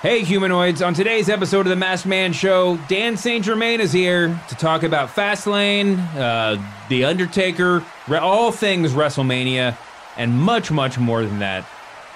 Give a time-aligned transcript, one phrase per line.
[0.00, 0.80] Hey, humanoids.
[0.80, 3.44] On today's episode of The Masked Man Show, Dan St.
[3.44, 9.76] Germain is here to talk about Fastlane, uh, The Undertaker, all things WrestleMania,
[10.16, 11.66] and much, much more than that.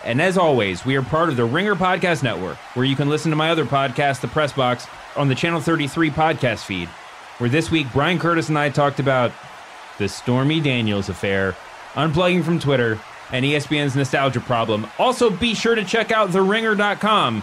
[0.04, 3.30] And as always, we are part of the Ringer Podcast Network, where you can listen
[3.30, 4.86] to my other podcast, The Press Box,
[5.16, 6.86] on the Channel 33 podcast feed,
[7.38, 9.32] where this week Brian Curtis and I talked about
[9.98, 11.56] the Stormy Daniels affair,
[11.94, 13.00] unplugging from Twitter,
[13.32, 14.86] and ESPN's nostalgia problem.
[15.00, 17.42] Also, be sure to check out TheRinger.com.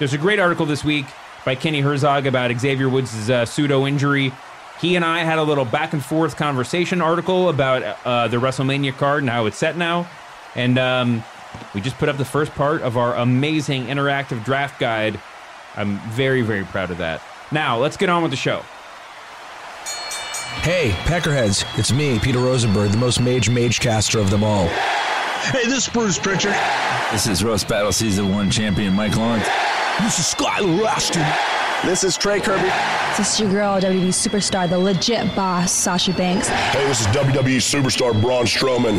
[0.00, 1.04] There's a great article this week
[1.44, 4.32] by Kenny Herzog about Xavier Woods' uh, pseudo injury.
[4.80, 8.96] He and I had a little back and forth conversation article about uh, the WrestleMania
[8.96, 10.08] card and how it's set now.
[10.54, 11.22] And um,
[11.74, 15.20] we just put up the first part of our amazing interactive draft guide.
[15.76, 17.20] I'm very, very proud of that.
[17.52, 18.62] Now, let's get on with the show.
[20.62, 24.66] Hey, Peckerheads, it's me, Peter Rosenberg, the most mage mage caster of them all.
[24.66, 26.56] Hey, this is Bruce Pritchard.
[27.12, 29.46] This is Roast Battle Season 1 champion Mike Lawrence.
[30.02, 31.26] This is Skylar Astin.
[31.88, 32.70] This is Trey Kerby.
[33.16, 36.48] This is your girl, WWE superstar, the legit boss, Sasha Banks.
[36.48, 38.96] Hey, this is WWE superstar Braun Strowman.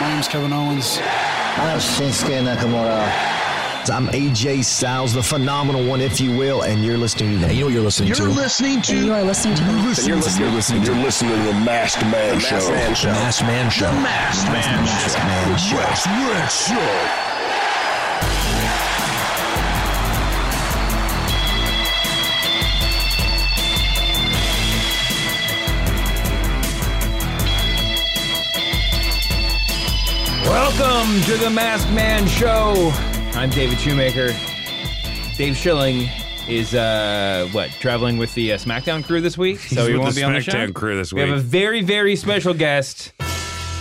[0.00, 0.98] My name's Kevin Owens.
[1.02, 3.10] I'm Shinsuke Nakamura.
[3.92, 7.52] I'm AJ Styles, the phenomenal one, if you will, and you're listening to.
[7.52, 8.28] You know what you're listening You're to?
[8.28, 8.96] listening to.
[8.96, 11.32] You are listening to You're the listening, You're to listening, You're listening you're to- listening
[11.32, 12.54] to the Masked Man Show.
[12.56, 13.12] Masked Man the Show.
[13.12, 13.86] Masked Man Show.
[13.90, 15.76] the Masked Man Show.
[15.76, 17.31] Masked Man Show.
[30.44, 32.90] Welcome to the Masked Man Show.
[33.38, 34.28] I'm David Shoemaker.
[35.36, 36.08] Dave Schilling
[36.48, 40.14] is uh what traveling with the uh, SmackDown crew this week, so he with won't
[40.14, 40.52] the be on the show.
[40.52, 43.12] SmackDown crew this We have a very very special guest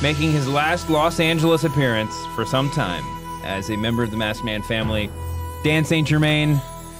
[0.01, 3.03] making his last Los Angeles appearance for some time
[3.43, 5.09] as a member of the Masked Man family.
[5.63, 6.07] Dan St.
[6.07, 6.55] Germain,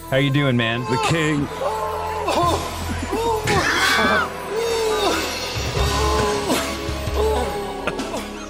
[0.09, 0.81] how you doing, man?
[0.81, 1.47] The king.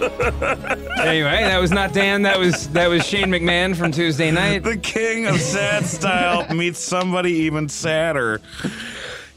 [1.02, 2.24] anyway, that was not Dan.
[2.24, 4.64] That was that was Shane McMahon from Tuesday night.
[4.64, 8.42] The king of sad style meets somebody even sadder.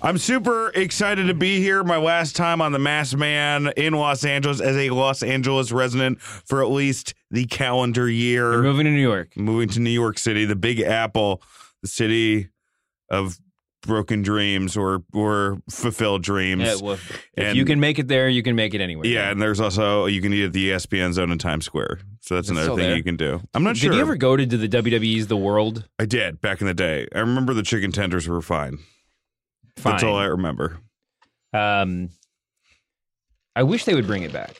[0.01, 1.85] I'm super excited to be here.
[1.85, 6.21] My last time on the Masked Man in Los Angeles as a Los Angeles resident
[6.21, 8.53] for at least the calendar year.
[8.53, 9.37] You're moving to New York.
[9.37, 11.43] moving to New York City, the Big Apple,
[11.83, 12.49] the city
[13.11, 13.39] of
[13.87, 16.63] broken dreams or or fulfilled dreams.
[16.63, 19.07] Yeah, well, if And- you can make it there, you can make it anywhere.
[19.07, 22.01] Yeah, and there's also you can eat at the ESPN zone in Times Square.
[22.21, 22.97] So that's It's another thing there.
[22.97, 23.41] you can do.
[23.55, 23.91] I'm not Did sure.
[23.91, 25.89] Did you ever go to, to the WWE's The World?
[25.99, 27.07] I did back in the day.
[27.15, 28.79] I remember the chicken tenders were fine.
[29.77, 29.93] Fine.
[29.93, 30.79] That's all I remember.
[31.53, 32.09] Um,
[33.57, 34.55] I wish they would bring it back.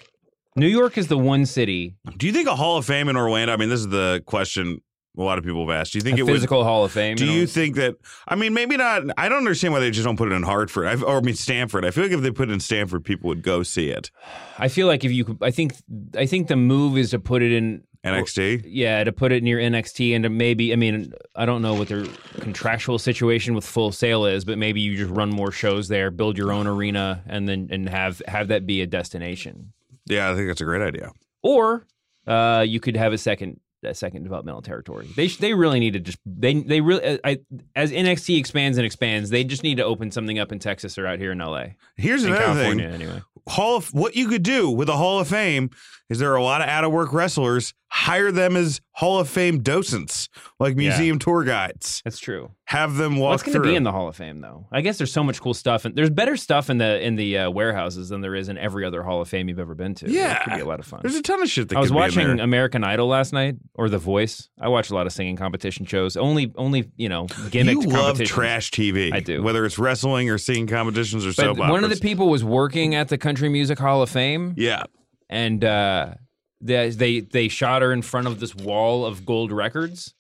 [0.57, 3.53] New York is the one city, Do you think a Hall of Fame in Orlando?
[3.53, 4.81] I mean, this is the question
[5.17, 5.93] a lot of people have asked.
[5.93, 6.33] Do you think a it would?
[6.33, 7.17] physical Hall of Fame.
[7.17, 7.47] Do you know?
[7.47, 7.97] think that?
[8.27, 9.03] I mean, maybe not.
[9.17, 10.87] I don't understand why they just don't put it in Hartford.
[10.87, 11.85] I, or I mean, Stamford.
[11.85, 14.11] I feel like if they put it in Stamford, people would go see it.
[14.59, 15.75] I feel like if you, could, I think,
[16.17, 17.85] I think the move is to put it in.
[18.05, 18.65] NXT.
[18.67, 21.89] Yeah, to put it near NXT and to maybe, I mean, I don't know what
[21.89, 22.05] their
[22.41, 26.37] contractual situation with Full Sail is, but maybe you just run more shows there, build
[26.37, 29.73] your own arena, and then and have have that be a destination.
[30.05, 31.13] Yeah, I think that's a great idea.
[31.43, 31.87] or
[32.27, 33.61] uh, you could have a second
[33.93, 35.07] second developmental territory.
[35.15, 37.41] They sh- they really need to just they they really uh, I,
[37.77, 41.07] as NXT expands and expands, they just need to open something up in Texas or
[41.07, 43.03] out here in LA, Here's in another California thing.
[43.03, 43.23] anyway.
[43.49, 45.71] Hall of what you could do with a Hall of Fame
[46.11, 47.73] is there are a lot of out of work wrestlers.
[47.89, 50.29] Hire them as Hall of Fame docents,
[50.59, 50.89] like Yeah.
[50.89, 52.03] museum tour guides.
[52.05, 52.51] That's true.
[52.65, 54.67] Have them walk What's going to be in the Hall of Fame though?
[54.73, 57.39] I guess there's so much cool stuff, and there's better stuff in the in the
[57.39, 60.11] uh, warehouses than there is in every other Hall of Fame you've ever been to.
[60.11, 60.39] Yeah.
[60.41, 61.01] it could be a lot of fun.
[61.03, 62.41] There's a ton of shit that I was could be in watching.
[62.41, 64.49] American Idol last night or The Voice.
[64.61, 66.17] I watch a lot of singing competition shows.
[66.17, 69.13] Only only you know gimmicked You love trash TV.
[69.15, 69.41] I do.
[69.43, 72.97] Whether it's wrestling or singing competitions or But soap one of the people was working
[72.97, 74.85] at the Country Music Hall of Fame, Yeah.
[75.29, 76.15] and uh,
[76.61, 80.15] they, they they shot her in front of this wall of gold records,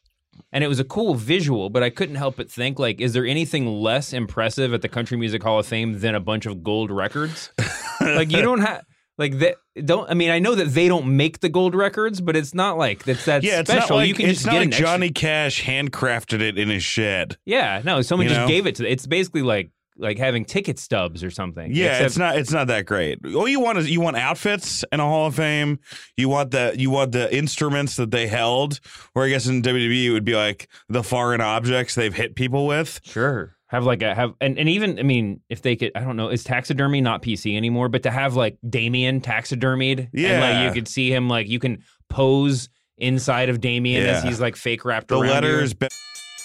[0.52, 1.70] and it was a cool visual.
[1.70, 5.16] But I couldn't help but think, like, is there anything less impressive at the Country
[5.16, 7.50] Music Hall of Fame than a bunch of gold records?
[8.00, 8.84] like, you don't have.
[9.16, 9.54] Like that
[9.84, 12.76] don't I mean I know that they don't make the gold records, but it's not
[12.76, 13.90] like that's that Yeah, it's special.
[13.90, 16.58] not like, you can it's just not get like an extra- Johnny Cash handcrafted it
[16.58, 17.36] in his shed.
[17.46, 18.48] Yeah, no, someone You just know?
[18.48, 18.90] gave it to.
[18.90, 21.70] It's basically like like having ticket stubs or something.
[21.74, 23.18] Yeah, Except- it's not it's not that great.
[23.34, 25.78] All you want is you want outfits in a Hall of Fame.
[26.16, 28.80] You want the you want the instruments that they held.
[29.14, 32.66] Or I guess in WWE it would be like the foreign objects they've hit people
[32.66, 33.00] with.
[33.04, 33.54] Sure.
[33.68, 36.28] Have like a have and, and even I mean if they could I don't know
[36.28, 40.40] is taxidermy not PC anymore but to have like Damien taxidermied and Yeah.
[40.40, 42.68] like you could see him like you can pose
[42.98, 45.74] inside of Damien as he's like fake wrapped The letters.
[45.74, 45.88] Be-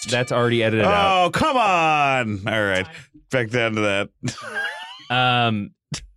[0.08, 1.26] that's already edited out.
[1.26, 2.48] Oh, come on.
[2.48, 2.88] All right.
[3.32, 4.10] Back down to that.
[5.10, 5.72] Um,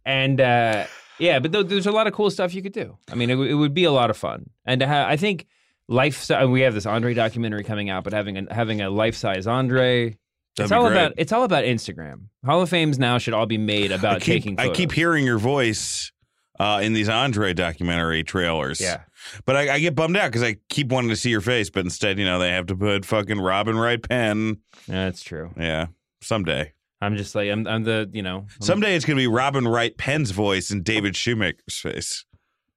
[0.04, 0.84] and uh,
[1.18, 2.98] yeah, but th- there's a lot of cool stuff you could do.
[3.10, 5.16] I mean, it, w- it would be a lot of fun, and to ha- I
[5.16, 5.46] think
[5.88, 6.30] life.
[6.46, 10.10] We have this Andre documentary coming out, but having a, having a life size Andre.
[10.56, 10.92] That'd it's all great.
[10.92, 12.24] about it's all about Instagram.
[12.44, 14.60] Hall of Fames now should all be made about I keep, taking.
[14.60, 16.12] I keep hearing your voice
[16.60, 18.80] uh, in these Andre documentary trailers.
[18.80, 19.02] Yeah.
[19.44, 21.80] But I, I get bummed out because I keep wanting to see your face, but
[21.84, 24.58] instead, you know, they have to put fucking Robin Wright Penn.
[24.86, 25.50] Yeah, that's true.
[25.58, 25.86] Yeah.
[26.20, 26.72] Someday.
[27.00, 27.66] I'm just like I'm.
[27.66, 28.36] I'm the you know.
[28.38, 32.24] I'm- Someday it's going to be Robin Wright Penn's voice and David Shoemaker's face.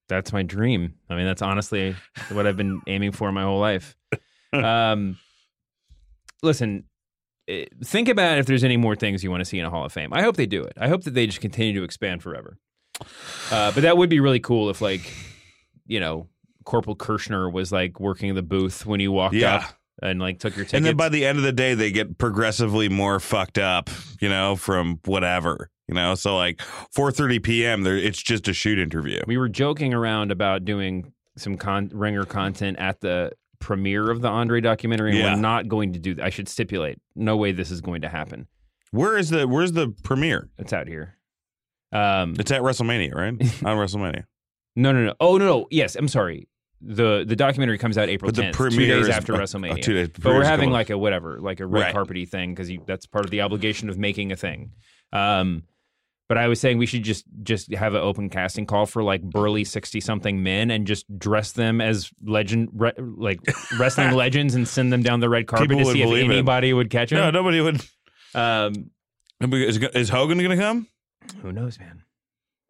[0.08, 0.96] That's my dream.
[1.10, 1.96] I mean, that's honestly
[2.32, 3.96] what I've been aiming for my whole life.
[4.54, 5.18] Um,
[6.44, 6.86] listen,
[7.48, 9.86] eh, think about if there's any more things you want to see in a Hall
[9.86, 10.14] of Fame.
[10.14, 10.74] I hope they do it.
[10.80, 12.58] I hope that they just continue to expand forever.
[13.52, 15.14] Uh, but that would be really cool if, like,
[15.86, 16.28] you know,
[16.64, 19.56] Corporal Kirchner was like working the booth when you walked Yeah.
[19.58, 19.64] up
[20.02, 20.74] and like took your tickets.
[20.74, 23.90] And then by the end of the day, they get progressively more fucked up,
[24.20, 26.16] you know, from whatever, you know.
[26.16, 26.58] So like
[26.96, 29.22] 4:30 p.m., there it's just a shoot interview.
[29.28, 34.28] we were joking around about doing some con- ringer content at the premiere of the
[34.30, 35.12] Andre documentary.
[35.12, 35.36] And Yeah.
[35.36, 36.26] We're not going to do that.
[36.26, 36.98] I should stipulate.
[37.16, 38.48] No way this is going to happen.
[38.92, 40.50] Where is the Where's the premiere?
[40.58, 41.18] It's out here.
[41.96, 43.34] Um, It's at WrestleMania, right?
[43.66, 44.26] On WrestleMania.
[44.76, 45.14] no, no, no.
[45.20, 45.68] Oh, no, no.
[45.72, 46.48] Yes, I'm sorry.
[46.82, 49.82] the The documentary comes out April But the 10th, two premiere days is- after WrestleMania.
[49.82, 51.96] two days- but premiere's we're having like a whatever, like a red Right.
[51.96, 54.72] carpety thing because that's part of the obligation of making a thing.
[55.14, 55.64] Um,
[56.28, 59.22] but I was saying we should just just have an open casting call for like
[59.22, 63.40] burly sixty something men and just dress them as legend re, like
[63.80, 66.30] wrestling legends and send them down the red carpet People to would see if believe
[66.30, 66.34] it.
[66.34, 67.20] anybody would catch them.
[67.20, 67.80] No, nobody would.
[68.34, 68.90] Um,
[69.40, 70.88] Is, is Hogan going to come?
[71.42, 72.04] Who knows, man?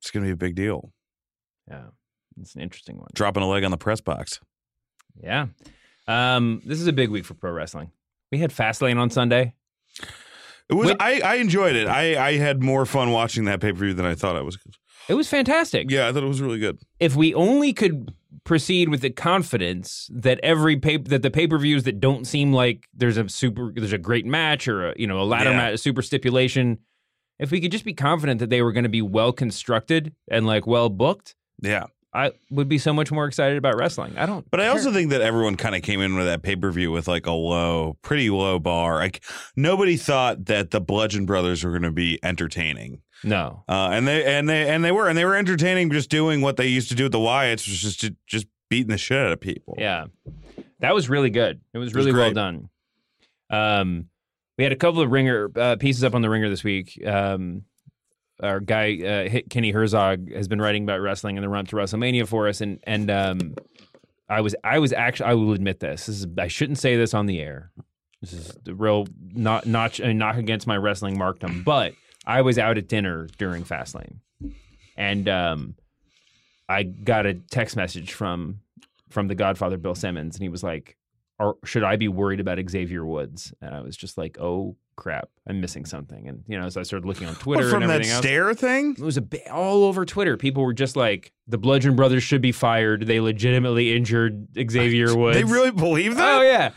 [0.02, 0.92] It's going to be a big deal.
[1.69, 1.86] Yeah,
[2.40, 3.07] it's an interesting one.
[3.13, 4.40] Dropping a leg on the press box.
[5.22, 5.48] Yeah.
[6.07, 7.92] Um, this is a big week for pro wrestling.
[8.31, 9.54] We had Fastlane on Sunday.
[10.69, 10.88] It was.
[10.90, 11.88] Wait- I, I enjoyed it.
[11.88, 14.57] I, I had more fun watching that pay per view than I thought I was.
[15.07, 15.90] It was fantastic.
[15.92, 16.80] Yeah, I thought it was really good.
[17.00, 18.13] If we only could
[18.44, 22.52] proceed with the confidence that every pay that the pay per views that don't seem
[22.54, 25.57] like there's a super there's a great match or a, you know a ladder Yeah.
[25.57, 26.80] match a super stipulation,
[27.39, 30.45] if we could just be confident that they were going to be well constructed and
[30.45, 31.85] like well booked, Yeah.
[32.13, 34.17] I would be so much more excited about wrestling.
[34.17, 34.49] I don't.
[34.49, 36.89] But I also think that everyone kind of came in with that pay per view
[36.89, 38.95] with like a low, pretty low bar.
[38.99, 39.21] Like
[39.57, 43.65] nobody thought that the Bludgeon Brothers were going to be entertaining, no.
[43.67, 46.55] uh, and they and they and they were, and they were entertaining, just doing what
[46.55, 49.41] they used to do with the Wyatts, was just just beating the shit out of
[49.41, 49.75] people.
[49.77, 50.05] Yeah,
[50.79, 51.59] that was really good.
[51.73, 52.69] It was was really well done.
[53.49, 54.07] Um,
[54.57, 57.02] we had a couple of ringer uh, pieces up on the ringer this week.
[57.06, 57.63] Um,
[58.42, 58.98] our guy
[59.34, 62.62] uh, Kenny Herzog has been writing about wrestling and the run to WrestleMania for us,
[62.62, 63.56] and and um,
[64.30, 66.07] I was I was actually I will admit this.
[66.07, 67.72] This is I shouldn't say this on the air.
[68.22, 71.94] This is the real not not a knock against my wrestling markdom, but
[72.25, 74.19] I was out at dinner during Fastlane,
[74.98, 75.75] and um,
[76.68, 78.62] I got a text message from
[79.10, 80.98] from the Godfather Bill Simmons, and he was like,
[81.39, 85.29] "Or should I be worried about Xavier Woods?" And I was just like, "Oh crap,
[85.47, 85.87] I'm missing mm.
[85.87, 88.17] something." And you know, so I started looking on Twitter What, from and that else.
[88.17, 88.95] stare thing.
[88.97, 90.37] It was a bit all over Twitter.
[90.37, 93.07] People were just like, "The Bludgeon Brothers should be fired.
[93.07, 96.39] They legitimately injured Xavier Woods." They really believe that?
[96.39, 96.71] Oh yeah.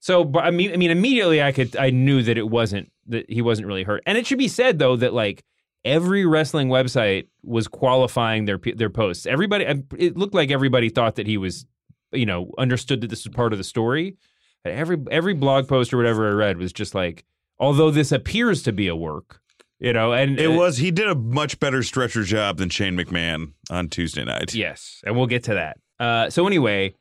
[0.00, 3.30] So, but I mean, I mean, immediately I could, I knew that it wasn't that
[3.30, 4.02] he wasn't really hurt.
[4.06, 5.44] And it should be said though that like
[5.84, 9.26] every wrestling website was qualifying their their posts.
[9.26, 9.64] Everybody,
[9.98, 11.66] it looked like everybody thought that he was,
[12.12, 14.16] you know, understood that this was part of the story.
[14.64, 17.24] Every every blog post or whatever I read was just like,
[17.58, 19.40] although this appears to be a work,
[19.78, 20.76] you know, and It was.
[20.76, 24.54] He did a much better stretcher job than Shane McMahon on Tuesday night.
[24.54, 25.78] Yes, and we'll get to that.
[25.98, 26.94] Uh, so anyway,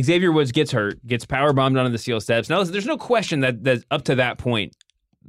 [0.00, 2.48] Xavier Woods gets hurt, gets power bombed onto the steel steps.
[2.48, 4.76] Now, listen, there's no question that, that up to that point,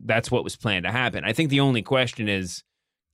[0.05, 1.23] that's what was planned to happen.
[1.23, 2.63] I think the only question is,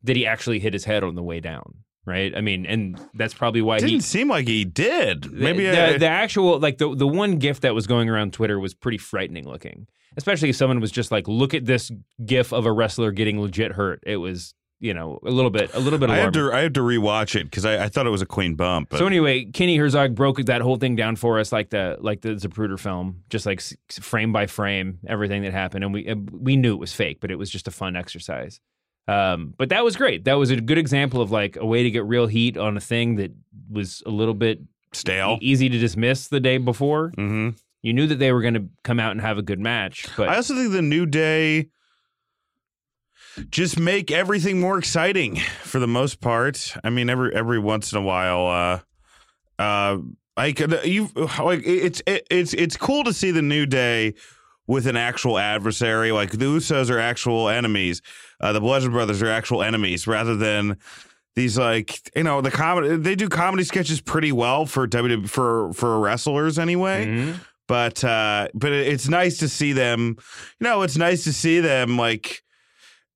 [0.03, 1.83] did he actually hit his head on the way down?
[2.09, 2.35] Right?
[2.35, 3.99] I mean, and that's probably why it Didn't he.
[4.01, 5.31] seem like he did.
[5.31, 8.59] Maybe the, I, the actual like the the one gif that was going around Twitter
[8.59, 9.87] was pretty frightening looking,
[10.17, 11.91] especially if someone was just like, "Look at this
[12.25, 15.79] gif of a wrestler getting legit hurt." It was you know a little bit a
[15.79, 16.33] little bit I alarming.
[16.41, 16.57] have to.
[16.57, 18.89] I have to rewatch it because I, I thought it was a clean bump.
[18.89, 22.21] But So anyway, Kenny Herzog broke that whole thing down for us, like the like
[22.21, 23.61] the Zapruder film, just like
[24.01, 27.35] frame by frame, everything that happened, and we we knew it was fake, but it
[27.35, 28.61] was just a fun exercise.
[29.09, 30.25] Um, but that was great.
[30.25, 32.79] That was a good example of like a way to get real heat on a
[32.81, 33.31] thing that
[33.71, 34.59] was a little bit
[34.93, 35.37] stale.
[35.41, 37.11] e- easy to dismiss the day before.
[37.15, 37.49] hmm
[37.81, 40.29] You knew that they were going to come out and have a good match, but
[40.29, 41.69] I also think the new day
[43.51, 46.75] just make everything more exciting for the most part.
[46.83, 48.47] I mean, every every once in a while,
[49.57, 49.97] uh, uh,
[50.35, 54.13] like you, like it's it, it's it's cool to see the new day
[54.69, 56.11] with an actual adversary.
[56.11, 58.03] Like the Usos are actual enemies.
[58.39, 60.77] Uh, the Bludgeon Brothers are actual enemies rather than
[61.35, 62.95] these like you know the comedy.
[62.95, 67.07] They do comedy sketches pretty well for W for for wrestlers anyway.
[67.07, 67.39] Mhm.
[67.67, 70.17] But uh, but it's nice to see them.
[70.59, 72.43] You know, it's nice to see them like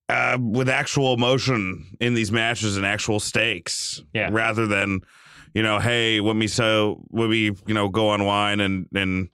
[0.09, 4.01] uh, with actual emotion in these matches and actual stakes.
[4.11, 4.29] Yeah.
[4.31, 5.01] Rather than
[5.53, 9.29] you know, hey, let me so let me you know go online and and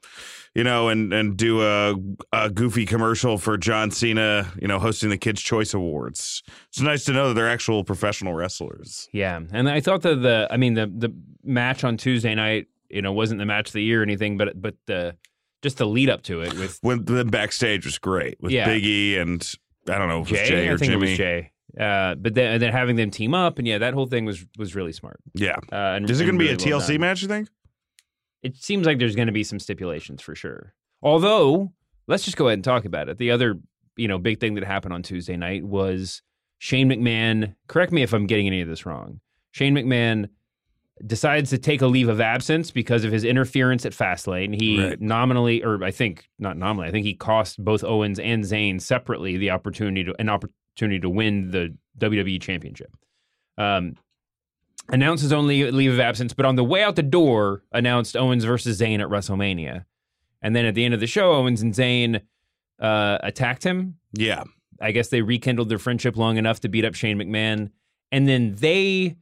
[0.56, 1.96] you know and and do a
[2.34, 6.44] a goofy commercial for John Cena, you know, hosting the Kids Choice Awards.
[6.70, 9.08] It's nice to know that they're actual professional wrestlers.
[9.14, 11.14] Yeah, and I thought that the I mean the the
[11.44, 14.60] match on Tuesday night, you know, wasn't the match of the year or anything, but
[14.62, 15.16] but the
[15.62, 18.68] just the lead up to it with When the backstage was great with Yeah.
[18.68, 19.42] Biggie and
[19.90, 21.08] I don't know if it was Jay, Jay or I think Jimmy.
[21.08, 21.52] it was Jay.
[21.80, 24.44] Uh, but then and then having them team up and yeah, that whole thing was
[24.58, 25.20] was really smart.
[25.36, 25.58] Yeah.
[25.72, 27.02] Uh, and, Is it going to be really a TLC done.
[27.02, 27.22] match?
[27.22, 27.50] You think?
[28.44, 30.74] It seems like there's going to be some stipulations for sure.
[31.02, 31.72] Although,
[32.08, 33.18] let's just go ahead and talk about it.
[33.18, 33.60] The other,
[33.96, 36.22] you know, big thing that happened on Tuesday night was
[36.58, 37.56] Shane McMahon.
[37.68, 39.20] Correct me if I'm getting any of this wrong.
[39.52, 40.30] Shane McMahon
[41.06, 44.60] decides to take a leave of absence because of his interference at Fastlane.
[44.60, 45.00] He Right.
[45.02, 49.38] nominally, or I think not nominally, I think he cost both Owens and Zayn separately
[49.38, 52.94] the opportunity to an opportunity to win the WWE Championship.
[53.58, 53.96] Um,
[54.92, 58.16] announced his own leave, leave of absence, but on the way out the door, announced
[58.16, 59.86] Owens versus Zayn at WrestleMania.
[60.42, 62.22] And then at the end of the show, Owens and Zayn
[62.80, 63.96] uh, attacked him.
[64.14, 64.44] Yeah.
[64.82, 67.72] I guess they rekindled their friendship long enough to beat up Shane McMahon.
[68.12, 69.18] And then they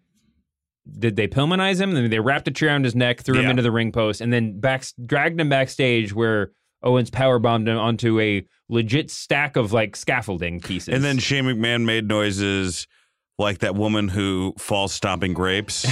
[0.99, 1.91] did they Pillmanize him?
[1.91, 4.31] Then they wrapped a chair around his neck, threw him into the ring post, and
[4.31, 6.51] then back dragged him backstage where
[6.83, 10.93] Owens power bombed him onto a legit stack of like scaffolding pieces.
[10.93, 12.87] And then Shane McMahon made noises
[13.37, 15.85] like that woman who falls stomping grapes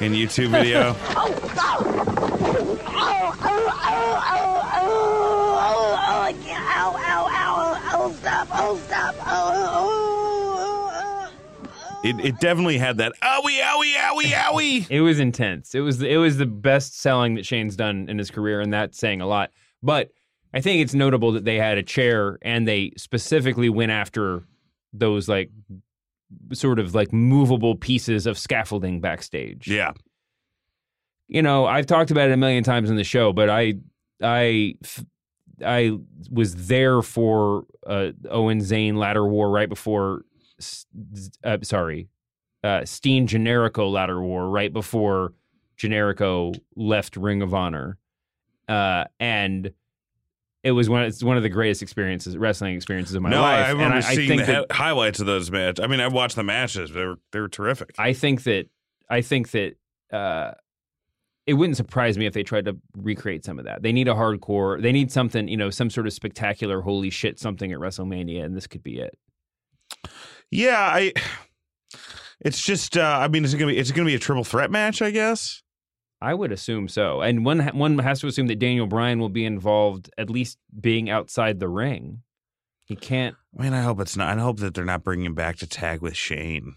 [0.00, 0.94] in YouTube video.
[12.04, 14.86] It, it definitely had that owie owie owie owie.
[14.90, 15.74] It was intense.
[15.74, 18.98] It was it was the best selling that Shane's done in his career, and that's
[18.98, 19.52] saying a lot.
[19.82, 20.10] But
[20.52, 24.44] I think it's notable that they had a chair and they specifically went after
[24.92, 25.50] those like
[26.52, 29.68] sort of like movable pieces of scaffolding backstage.
[29.68, 29.92] Yeah.
[31.28, 33.74] You know, I've talked about it a million times in the show, but I
[34.22, 34.74] I
[35.64, 35.98] I
[36.30, 40.24] was there for uh, Owen Zayn ladder war right before
[41.44, 42.08] uh, sorry,
[42.62, 45.32] uh, Steen Generico ladder war right before
[45.78, 47.98] Generico left Ring of Honor,
[48.68, 49.72] uh, and
[50.64, 51.02] it was one.
[51.02, 53.66] It's one of the greatest experiences, wrestling experiences of my no, life.
[53.66, 55.84] I remember and I, I seeing think the that, highlights of those matches.
[55.84, 56.90] I mean, I watched the matches.
[56.90, 57.94] They were they were terrific.
[57.98, 58.70] I think that
[59.10, 59.74] I think that
[60.10, 60.52] uh,
[61.46, 63.82] it wouldn't surprise me if they tried to recreate some of that.
[63.82, 64.80] They need a hardcore.
[64.80, 68.56] They need something, you know, some sort of spectacular, holy shit, something at WrestleMania, and
[68.56, 69.16] this could be it.
[70.50, 71.12] Yeah, I.
[72.40, 72.98] It's just.
[72.98, 73.78] Uh, I mean, it's gonna be.
[73.78, 75.62] It's gonna be a triple threat match, I guess.
[76.24, 79.44] I would assume so, and one one has to assume that Daniel Bryan will be
[79.44, 82.22] involved, at least being outside the ring.
[82.84, 83.36] He can't.
[83.58, 84.36] I mean, I hope it's not.
[84.36, 86.74] I hope that they're not bringing him back to tag with Shane.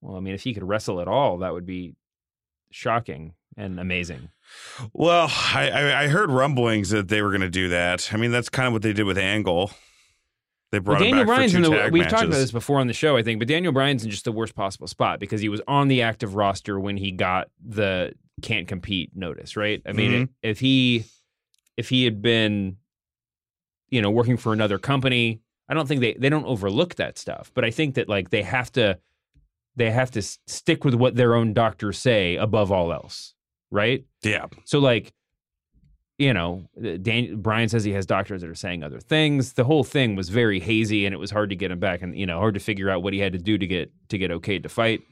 [0.00, 1.94] Well, I mean, if he could wrestle at all, that would be
[2.70, 4.28] shocking and amazing.
[4.92, 8.10] Well, I, I, I heard rumblings that they were going to do that.
[8.12, 9.70] I mean, that's kind of what they did with Angle.
[10.72, 11.70] They brought Well, Daniel him back Bryan's for in the.
[11.92, 12.12] We've matches.
[12.12, 14.32] talked about this before on the show, I think, but Daniel Bryan's in just the
[14.32, 18.12] worst possible spot because he was on the active roster when he got the
[18.42, 19.56] can't compete notice.
[19.56, 19.82] Right?
[19.86, 20.28] I mean, Mhm.
[20.42, 21.04] if he
[21.76, 22.76] if he had been,
[23.90, 27.50] you know, working for another company, I don't think they they don't overlook that stuff.
[27.54, 28.98] But I think that like they have to
[29.76, 33.34] they have to stick with what their own doctors say above all else.
[33.70, 34.04] Right?
[34.22, 34.46] Yeah.
[34.64, 35.12] So like,
[36.18, 36.66] you know,
[37.02, 39.52] Dan, Bryan says he has doctors that are saying other things.
[39.52, 42.16] The whole thing was very hazy, and it was hard to get him back, and
[42.16, 44.30] you know, hard to figure out what he had to do to get to get
[44.30, 45.02] okay to fight.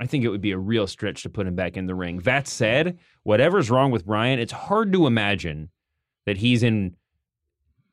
[0.00, 2.18] I think it would be a real stretch to put him back in the ring.
[2.20, 5.70] That said, whatever's wrong with Bryan, it's hard to imagine
[6.26, 6.94] that he's in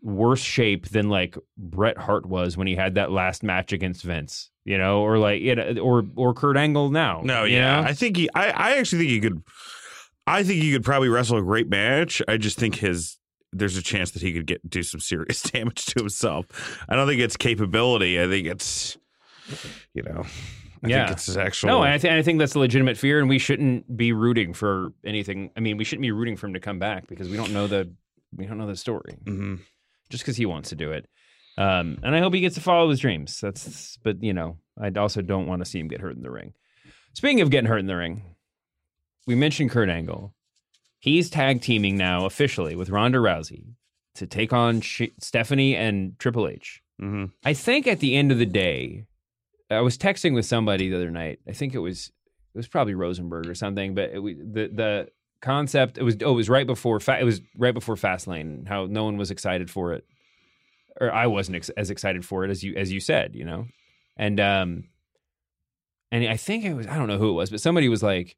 [0.05, 4.51] worse shape than like Bret Hart was when he had that last match against Vince,
[4.63, 7.21] you know, or like you know, or or Kurt Angle now.
[7.24, 7.81] No, you yeah.
[7.81, 7.88] know?
[7.88, 8.29] I think he.
[8.35, 9.41] I, I actually think he could.
[10.27, 12.21] I think he could probably wrestle a great match.
[12.27, 13.17] I just think his.
[13.51, 16.83] There's a chance that he could get do some serious damage to himself.
[16.88, 18.21] I don't think it's capability.
[18.21, 18.97] I think it's.
[19.93, 20.25] You know.
[20.85, 21.05] I Yeah.
[21.07, 21.67] think it's his actual.
[21.69, 24.93] No, I, th- I think that's a legitimate fear, and we shouldn't be rooting for
[25.03, 25.51] anything.
[25.55, 27.67] I mean, we shouldn't be rooting for him to come back because we don't know
[27.67, 27.93] the
[28.35, 29.17] we don't know the story.
[29.23, 29.59] Mhm.
[30.09, 31.07] Just because he wants to do it,
[31.57, 33.39] um, and I hope he gets to follow his dreams.
[33.41, 36.29] That's, but you know, I also don't want to see him get hurt in the
[36.31, 36.53] ring.
[37.13, 38.23] Speaking of getting hurt in the ring,
[39.25, 40.33] we mentioned Kurt Angle.
[40.99, 43.73] He's tag teaming now officially with Ronda Rousey
[44.15, 46.81] to take on Sh- Stephanie and Triple H.
[46.99, 49.05] hmm I think at the end of the day,
[49.69, 51.39] I was texting with somebody the other night.
[51.48, 52.12] I think it was
[52.53, 55.07] it was probably Rosenberg or something, but it, we, the the
[55.41, 58.67] concept it was oh it was right before fa- it was right before Fastlane.
[58.67, 60.05] How no one was excited for it,
[61.00, 63.67] or I wasn't ex- as excited for it as you as you said, you know,
[64.17, 64.86] and um,
[66.12, 68.38] and I think it was I don't know who it was, but somebody was like.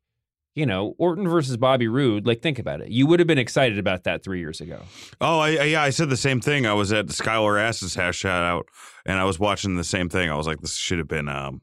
[0.58, 2.26] You know, Orton versus Bobby Roode.
[2.26, 2.90] Like, think about it.
[2.90, 4.82] You would have been excited about that three years ago.
[5.22, 6.66] Oh, I, I, yeah, I said the same thing.
[6.66, 8.66] I was at the Skylar Ass's house shout out,
[9.06, 10.32] and I was watching the same thing.
[10.32, 11.62] I was like, this should have been um,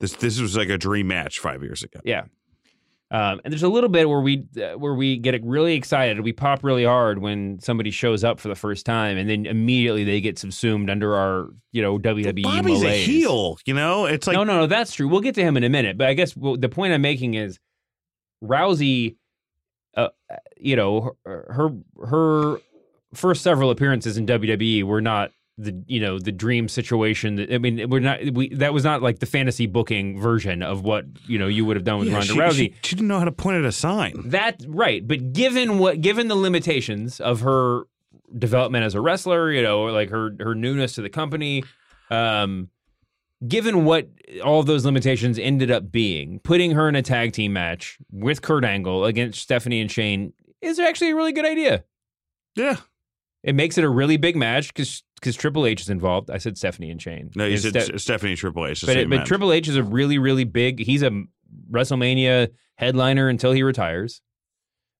[0.00, 2.00] this this was like a dream match five years ago.
[2.04, 2.24] Yeah.
[3.10, 6.32] Um, and there's a little bit where we uh, where we get really excited, we
[6.32, 10.20] pop really hard when somebody shows up for the first time, and then immediately they
[10.20, 14.06] get subsumed under our you know WWE Bobby's a heel, you know.
[14.06, 15.06] It's like no, no, no, that's true.
[15.06, 17.34] We'll get to him in a minute, but I guess well, the point I'm making
[17.34, 17.60] is
[18.46, 19.16] Rousey,
[19.96, 20.08] uh,
[20.56, 21.72] you know, her,
[22.06, 22.58] her
[23.14, 27.36] first several appearances in WWE were not the you know the dream situation.
[27.36, 30.82] That, I mean, we're not we that was not like the fantasy booking version of
[30.82, 32.54] what you know you would have done with Yeah, Ronda she, Rousey.
[32.56, 34.14] she- she didn't know how to point at a sign.
[34.30, 37.82] That right, but given what given the limitations of her
[38.36, 41.62] development as a wrestler, you know, like her her newness to the company,
[42.10, 42.68] um,
[43.46, 44.08] given what
[44.42, 48.42] all of those limitations ended up being, putting her in a tag team match with
[48.42, 51.84] Kurt Angle against Stephanie and Shane is actually a really good idea.
[52.56, 52.76] Yeah.
[53.42, 56.30] It makes it a really big match because because Triple H is involved.
[56.30, 57.30] I said Stephanie and Shane.
[57.34, 58.80] No, you It's said Ste- Stephanie Triple H.
[58.82, 59.26] but same but.
[59.26, 60.80] Triple H is a really really big.
[60.80, 61.24] He's a
[61.70, 64.22] WrestleMania headliner until he retires.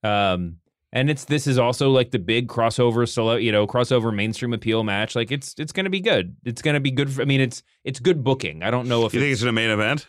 [0.02, 0.58] Um,
[0.94, 4.84] and it's this is also like the big crossover solo, you know, crossover mainstream appeal
[4.84, 5.16] match.
[5.16, 6.36] Like it's it's going to be good.
[6.44, 7.10] It's going to be good.
[7.10, 8.62] For, I mean, it's it's good booking.
[8.62, 10.06] I don't know if you think it's, it's in a main event?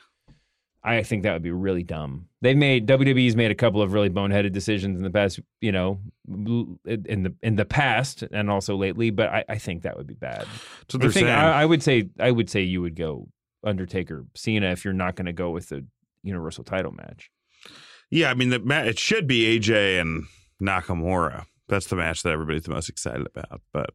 [0.84, 2.28] I think that would be really dumb.
[2.42, 6.00] They've made WWE's made a couple of really boneheaded decisions in the past, you know,
[6.28, 9.10] in the in the past and also lately.
[9.10, 10.44] But I, I think that would be bad.
[10.44, 11.30] I they're think saying.
[11.30, 13.28] I, I would say I would say you would go
[13.64, 15.84] Undertaker Cena if you're not going to go with the
[16.22, 17.32] Universal Title match.
[18.12, 20.28] yeah, I mean, the it should be AJ and
[20.62, 21.46] Nakamura.
[21.68, 23.62] That's the match that everybody's the most excited about.
[23.74, 23.90] But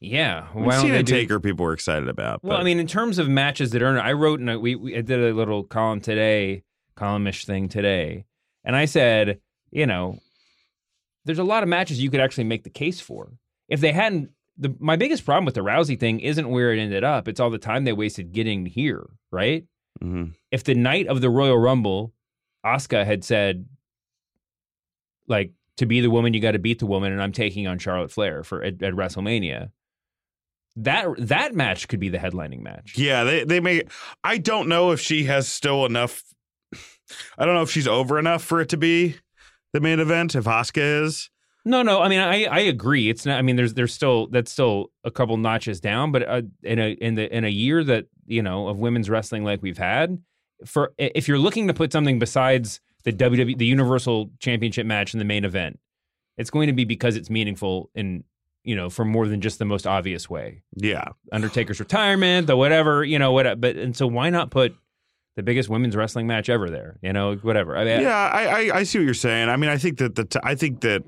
[0.00, 2.42] Yeah, why don't Cena they do- Taker, people were excited about.
[2.44, 4.96] Well, but- I mean, in terms of matches that earn, I wrote and we, we
[4.96, 6.62] I did a little column today,
[6.96, 8.24] columnish thing today,
[8.64, 10.18] and I said, you know,
[11.24, 13.32] there's a lot of matches you could actually make the case for
[13.68, 14.30] if they hadn't.
[14.56, 17.50] The, my biggest problem with the Rousey thing isn't where it ended up; it's all
[17.50, 19.06] the time they wasted getting here.
[19.30, 19.64] Right?
[20.02, 20.34] Mhm.
[20.50, 22.12] If the night of the Royal Rumble,
[22.64, 23.66] Asuka had said,
[25.28, 27.78] like, to be the woman, you got to beat the woman, and I'm taking on
[27.78, 29.70] Charlotte Flair for at, at WrestleMania.
[30.76, 32.96] That that match could be the headlining match.
[32.96, 33.82] Yeah, they they may.
[34.22, 36.22] I don't know if she has still enough.
[37.36, 39.16] I don't know if she's over enough for it to be
[39.72, 40.36] the main event.
[40.36, 41.28] If Asuka is,
[41.64, 42.00] No, no.
[42.00, 43.10] I mean, I I agree.
[43.10, 43.38] It's not.
[43.38, 46.12] I mean, there's there's still that's still a couple notches down.
[46.12, 49.44] But uh, in a in the in a year that you know of women's wrestling
[49.44, 50.18] like we've had,
[50.64, 55.18] for if you're looking to put something besides the WWE the Universal Championship match in
[55.18, 55.78] the main event,
[56.36, 58.24] it's going to be because it's meaningful in
[58.64, 60.62] you know for more than just the most obvious way.
[60.76, 63.60] yeah, Undertaker's retirement, the whatever, you know what.
[63.60, 64.74] But and so why not put
[65.36, 66.98] the biggest women's wrestling match ever there?
[67.02, 67.76] You know, whatever.
[67.76, 69.48] I mean, yeah, I, I I see what you're saying.
[69.48, 71.02] I mean, I think that the t- I think that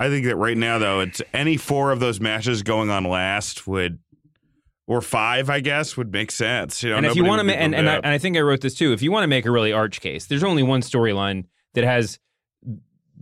[0.00, 3.66] I think that right now though, it's any four of those matches going on last
[3.66, 3.98] would.
[4.88, 6.82] Or five, I guess, would make sense.
[6.82, 8.40] You know, and if you want to, ma- and and I, and I think I
[8.40, 8.92] wrote this too.
[8.92, 12.18] If you want to make a really arch case, there's only one storyline that has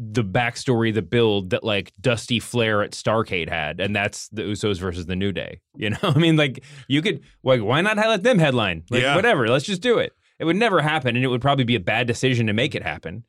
[0.03, 4.79] the backstory, the build that like Dusty Flair at Starcade had, and that's the Usos
[4.81, 5.61] versus the New Day.
[5.77, 8.85] You know, I mean, like you could like why not let them headline?
[8.91, 9.15] Like Yeah.
[9.15, 10.13] whatever, let's just do it.
[10.39, 12.83] It would never happen, and it would probably be a bad decision to make it
[12.83, 13.25] happen.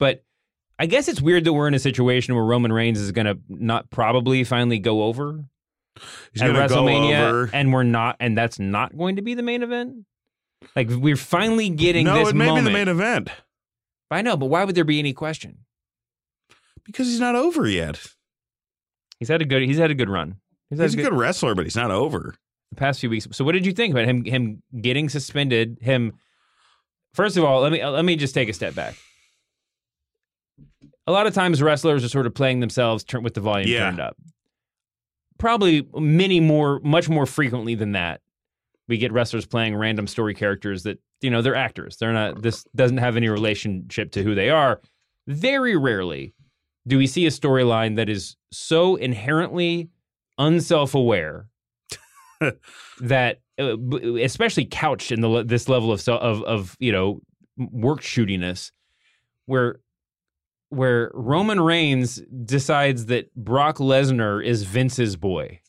[0.00, 0.24] But
[0.80, 3.38] I guess it's weird that we're in a situation where Roman Reigns is going to
[3.48, 5.44] not probably finally go over
[6.32, 7.50] He's at WrestleMania, over.
[7.52, 10.04] and we're not, and that's not going to be the main event.
[10.74, 12.66] Like we're finally getting no, this it may moment.
[12.66, 13.30] be the main event
[14.10, 15.58] I know, but why would there be any question?
[16.84, 18.00] because he's not over yet.
[19.20, 19.62] He's had a good.
[19.62, 20.36] He's had a good run.
[20.70, 22.34] He's He's a good wrestler, but he's not over.
[22.70, 23.26] the past few weeks.
[23.32, 24.24] So, what did you think about him?
[24.24, 25.78] Him getting suspended?
[25.82, 26.14] Him.
[27.14, 28.94] First of all, let me let me just take a step back.
[31.06, 33.80] A lot of times, wrestlers are sort of playing themselves with the volume Yeah.
[33.80, 34.16] turned up.
[35.38, 38.20] Probably many more, much more frequently than that,
[38.88, 41.96] we get wrestlers playing random story characters that you know they're actors.
[41.96, 42.42] They're not.
[42.42, 44.80] This doesn't have any relationship to who they are.
[45.26, 46.34] Very rarely
[46.88, 49.90] do we see a storyline that is so inherently
[50.38, 51.46] unself-aware
[53.00, 53.76] that uh,
[54.20, 57.20] especially couched in the this level of of of you know
[57.56, 58.72] work shootiness
[59.46, 59.80] where
[60.70, 65.60] where Roman Reigns decides that Brock Lesnar is Vince's boy.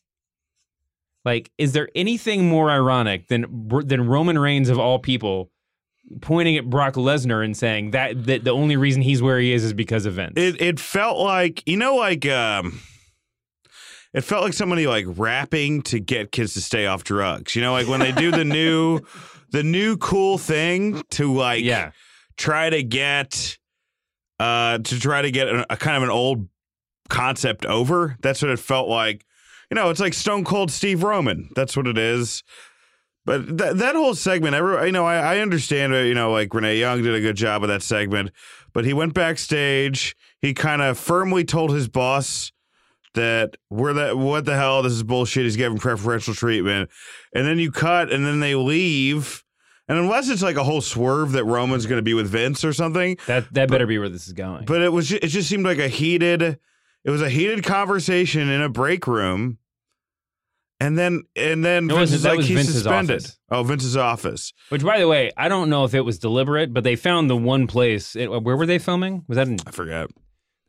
[1.25, 5.51] Like, is there anything more ironic than than Roman Reigns of all people
[6.21, 9.63] pointing at Brock Lesnar and saying that, that the only reason he's where he is
[9.63, 10.33] is because of Vince?
[10.37, 12.79] It it felt like you know like um
[14.13, 17.55] it felt like somebody like rapping to get kids to stay off drugs.
[17.55, 19.01] You know, like when they do the new
[19.51, 21.91] the new cool thing to like yeah.
[22.37, 23.58] try to get
[24.39, 26.47] uh to try to get a, a kind of an old
[27.09, 28.17] concept over.
[28.21, 29.25] That's what it felt like.
[29.69, 31.49] You know, it's like Stone Cold Steve Roman.
[31.55, 32.43] That's what it is.
[33.25, 35.93] But that that whole segment, every you know, I, I understand.
[35.93, 38.31] uh, You know, like Renee Young did a good job of that segment,
[38.73, 40.15] but he went backstage.
[40.41, 42.51] He kind of firmly told his boss
[43.13, 45.43] that we're that what the hell this is bullshit.
[45.43, 46.89] He's giving preferential treatment,
[47.33, 49.43] and then you cut, and then they leave.
[49.89, 52.71] And unless it's like a whole swerve that Roman's going to be with Vince or
[52.73, 54.65] something, That that better be where this is going.
[54.65, 56.41] but it was it just seemed like a heated
[57.03, 59.57] it was a heated conversation in a break room
[60.79, 63.39] and then and then No, Vince is like he's Vince's suspended office.
[63.49, 66.83] oh Vince's office Which, by the way, I don't know if it was deliberate, but
[66.83, 68.15] they found the one place.
[68.15, 69.23] It, where were they filming?
[69.27, 69.57] Was that in?
[69.65, 70.09] I forgot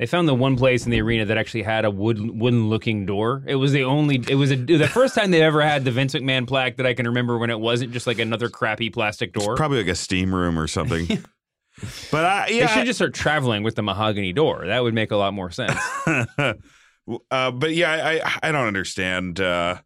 [0.00, 3.44] They found the one place in the arena that actually had a wood, wooden-looking door.
[3.46, 4.24] It was the only.
[4.26, 6.94] It was a, the first time they ever had the Vince McMahon plaque that I
[6.94, 9.56] can remember when it wasn't just like another crappy plastic door.
[9.56, 11.06] probably like a steam room or something
[12.10, 14.66] but I they yeah should just start traveling with the mahogany door.
[14.66, 15.78] That would make a lot more sense.
[16.06, 19.82] uh, but yeah I I, I don't understand uh, I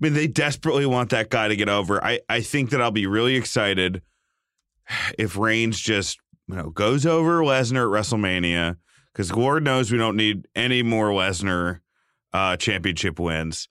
[0.00, 3.06] mean they desperately want that guy to get over I I think that I'll be
[3.06, 4.02] really excited
[5.16, 8.78] if Reigns just you know goes over Lesnar at WrestleMania
[9.12, 11.80] because Lord knows we don't need any more Lesnar
[12.32, 13.68] uh, championship wins.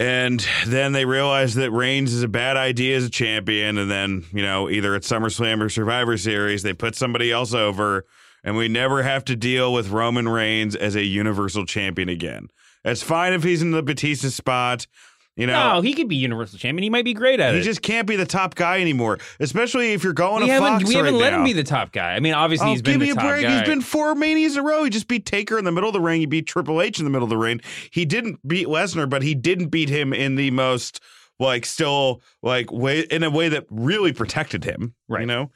[0.00, 4.24] And then they realize that Reigns is a bad idea as a champion, and then
[4.32, 8.04] you know either at SummerSlam or Survivor Series they put somebody else over,
[8.42, 12.48] and we never have to deal with Roman Reigns as a Universal Champion again.
[12.84, 14.88] It's fine if he's in the Batista spot,
[15.36, 15.74] you know.
[15.74, 16.82] no, he could be Universal Champion.
[16.82, 17.62] He might be great at He it.
[17.62, 20.68] He just can't be the top guy anymore, especially if you're going we to haven't
[20.80, 21.38] Fox we haven't right let now.
[21.38, 22.14] him be the top guy.
[22.14, 23.42] I mean, obviously Oh, he's been give me the a top break.
[23.42, 23.58] guy.
[23.58, 24.84] He's been four manias in a row.
[24.84, 26.20] He just beat Taker in the middle of the ring.
[26.20, 27.60] He beat Triple H in the middle of the ring.
[27.90, 31.00] He didn't beat Lesnar, but he didn't beat him in the most
[31.40, 34.94] like still like way in a way that really protected him.
[35.08, 35.22] Right.
[35.22, 35.50] You know,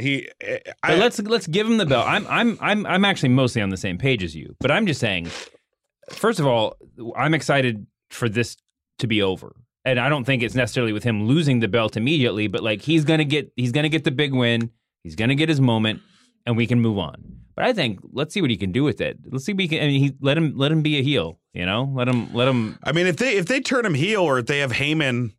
[0.00, 0.28] he.
[0.40, 2.06] Eh, I, But let's let's give him the belt.
[2.08, 4.56] I'm I'm I'm I'm actually mostly on the same page as you.
[4.58, 5.28] But I'm just saying,
[6.10, 6.76] first of all,
[7.16, 8.56] I'm excited for this
[8.98, 9.54] to be over.
[9.84, 13.04] And I don't think it's necessarily with him losing the belt immediately, but like he's
[13.04, 14.70] gonna get he's gonna get the big win,
[15.04, 16.00] he's gonna get his moment,
[16.44, 17.36] and we can move on.
[17.54, 19.18] But I think let's see what he can do with it.
[19.30, 19.82] Let's see what he can.
[19.82, 21.38] I mean, he let him let him be a heel.
[21.54, 22.78] You know, let him let him.
[22.82, 25.32] I mean, if they if they turn him heel or if they have Heyman,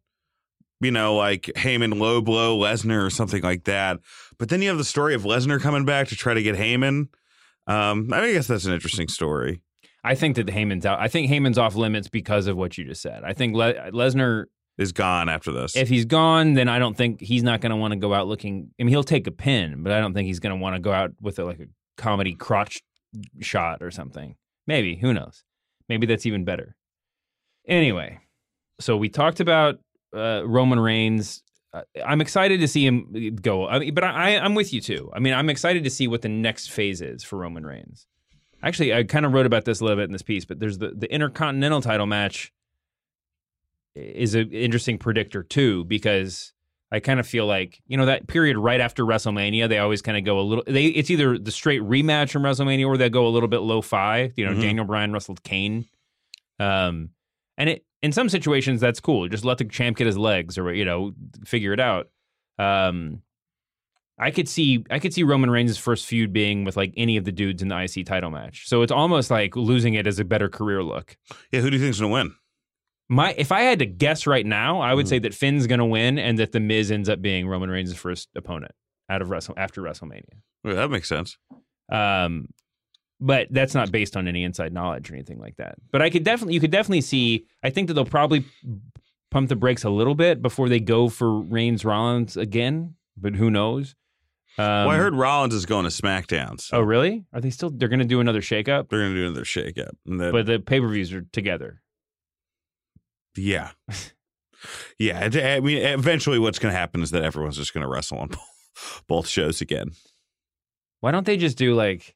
[0.80, 4.00] you know, like Heyman low blow Lesnar or something like that.
[4.40, 7.10] But then you have the story of Lesnar coming back to try to get Heyman.
[7.68, 9.62] Um, I guess that's an interesting story.
[10.08, 11.00] I think that the Heyman's out.
[11.00, 13.24] I think Heyman's off limits because of what you just said.
[13.24, 14.46] I think Le- Lesnar
[14.78, 15.76] Is gone after this.
[15.76, 18.28] if he's gone, then I don't think he's not going to want to go out
[18.28, 18.72] looking.
[18.80, 20.80] I mean, he'll take a pin, but I don't think he's going to want to
[20.80, 21.68] go out with a, like a
[21.98, 22.82] comedy crotch
[23.42, 24.36] shot or something.
[24.68, 25.44] Maybe who knows?
[25.90, 26.76] Maybe that's even better.
[27.68, 28.20] Anyway,
[28.80, 29.80] so we talked about
[30.16, 31.44] uh, Roman Reigns.
[31.74, 33.68] Uh, I'm excited to see him go.
[33.68, 35.10] I mean, but I, I'm with you too.
[35.14, 38.08] I mean, I'm excited to see what the next phase is for Roman Reigns.
[38.64, 40.78] Actually, I kind of wrote about this a little bit in this piece, but there's
[40.80, 42.52] the the Intercontinental title match
[43.96, 46.54] is an interesting predictor too because
[46.92, 50.18] I kind of feel like you know that period right after WrestleMania they always kind
[50.18, 53.26] of go a little they it's either the straight rematch from WrestleMania or they go
[53.28, 54.62] a little bit low fi you know Mhm.
[54.62, 55.86] Daniel Bryan wrestled Kane.
[56.60, 57.10] Um
[57.58, 59.28] and it in some situations that's cool.
[59.28, 62.10] Just let the champ get his legs or you know figure it out.
[62.60, 63.22] Um
[64.20, 67.26] I could see I could see Roman Reigns' first feud being with like any of
[67.26, 70.26] the dudes in the IC title match so it's almost like losing it as a
[70.26, 71.18] better career look
[71.52, 72.34] yeah, who do you think's gonna win?
[73.10, 75.10] my if I had to guess right now, I would Mhm.
[75.10, 77.96] say that Finn's going to win, and that the Miz ends up being Roman Reigns'
[77.96, 78.74] first opponent
[79.10, 80.42] out of Wrestle after WrestleMania.
[80.66, 81.38] Well, that makes sense.
[81.90, 82.50] Um,
[83.22, 85.76] but that's not based on any inside knowledge or anything like that.
[85.90, 87.46] But I could definitely, you could definitely see.
[87.64, 88.44] I think that they'll probably
[89.32, 92.96] pump the brakes a little bit before they go for Reigns Rollins again.
[93.16, 93.96] But who knows?
[94.60, 96.60] Um, well, I heard Rollins is going to SmackDown.
[96.60, 97.26] So Oh, really?
[97.34, 97.70] Are they still?
[97.70, 99.92] They're going to do another shakeup, they're going to do another shakeup.
[100.08, 101.82] And but the pay per views are together.
[103.36, 103.72] yeah.
[104.98, 107.88] Yeah, it- I mean, eventually, what's going to happen is that everyone's just going to
[107.88, 108.32] wrestle on
[109.08, 109.92] both shows again.
[111.00, 112.16] Why don't they just do like?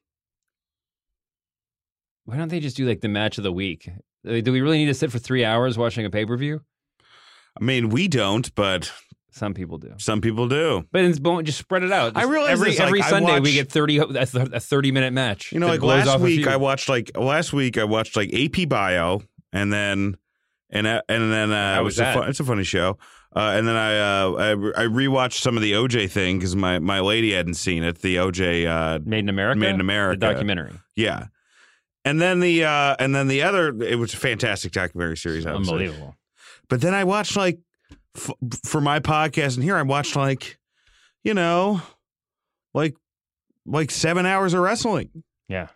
[2.24, 3.88] Why don't they just do like the match of the week?
[4.28, 6.62] Uh, Do we really need to sit for three hours watching a pay per view?
[7.60, 8.92] I mean, we don't, but
[9.34, 9.94] Some people do.
[9.96, 10.84] Some people do.
[10.92, 12.12] But it's bon- just spread it out.
[12.16, 14.26] I Just realize every this, like, every I Sunday we get thirty a, a
[14.60, 15.52] thirty minute match.
[15.52, 16.46] You know, that like blows last a week.
[16.46, 20.16] I watched like last week I watched like AP Bio, and then
[20.70, 22.14] and uh, and then uh, How it was was a that?
[22.14, 22.98] fun, it's a funny show.
[23.34, 26.78] Uh, and then I uh, I, I rewatched some of the OJ thing because my,
[26.78, 28.02] my lady hadn't seen it.
[28.02, 29.58] The OJ, uh, Made in America.
[29.58, 30.20] Made in America.
[30.20, 30.72] the documentary.
[30.94, 31.28] yeah.
[32.04, 35.46] And then the uh, and then the other, it was a fantastic documentary series.
[35.46, 35.72] I would say.
[35.72, 36.16] Unbelievable.
[36.68, 37.60] But then I watched like
[38.16, 38.30] f-
[38.64, 40.58] for my podcast, and here I watched like,
[41.24, 41.80] you know,
[42.74, 42.94] like
[43.66, 45.22] like seven hours of wrestling.
[45.48, 45.68] Yeah.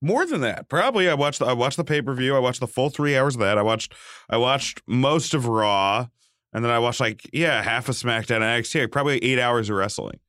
[0.00, 1.08] More than that, probably.
[1.08, 1.40] I watched.
[1.40, 2.36] The, I watched the pay per view.
[2.36, 3.58] I watched the full three hours of that.
[3.58, 3.94] I watched.
[4.30, 6.06] I watched most of Raw,
[6.52, 8.82] and then I watched like yeah, half of SmackDown and NXT.
[8.82, 10.20] Like, probably eight hours of wrestling.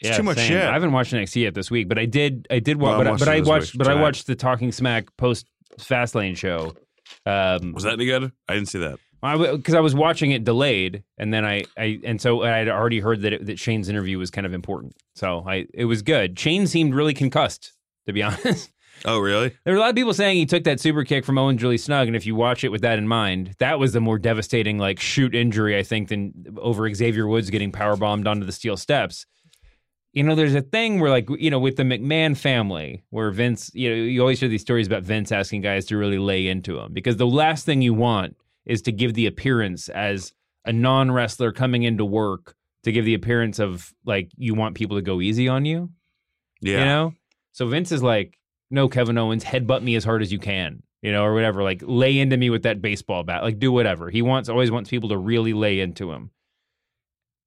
[0.00, 0.48] It's Yeah, too much same.
[0.48, 0.62] shit.
[0.64, 2.46] I haven't watched NXT yet this week, but I did.
[2.50, 2.76] I did.
[2.78, 3.78] Well, but, I- but I watched.
[3.78, 5.46] But I watched the Talking Smack post
[5.78, 6.74] Fastlane show.
[7.24, 8.30] Um, Was that any good?
[8.46, 8.98] I didn't see that.
[9.32, 13.00] Because I, was watching it delayed, and then I, I and so I had already
[13.00, 14.94] heard that it, that Shane's interview was kind of important.
[15.14, 16.38] So I, it was good.
[16.38, 17.72] Shane seemed really concussed,
[18.06, 18.70] to be honest.
[19.06, 19.50] Oh, really?
[19.64, 21.78] There were a lot of people saying he took that super kick from Owen really
[21.78, 24.76] snug, and if you watch it with that in mind, that was the more devastating
[24.76, 28.76] like shoot injury I think than over Xavier Woods getting power bombed onto the steel
[28.76, 29.24] steps.
[30.12, 33.70] You know, there's a thing where like you know with the McMahon family, where Vince,
[33.74, 36.78] you know, you always hear these stories about Vince asking guys to really lay into
[36.78, 40.32] him because the last thing you want is to give the appearance as
[40.64, 44.96] a non wrestler coming into work to give the appearance of like you want people
[44.96, 45.90] to go easy on you.
[46.60, 46.78] Yeah.
[46.78, 47.14] You know?
[47.52, 48.38] So Vince is like,
[48.70, 51.62] no, Kevin Owens, headbutt me as hard as you can, you know, or whatever.
[51.62, 53.42] Like, lay into me with that baseball bat.
[53.42, 54.10] Like, do whatever.
[54.10, 56.30] He wants, always wants people to really lay into him.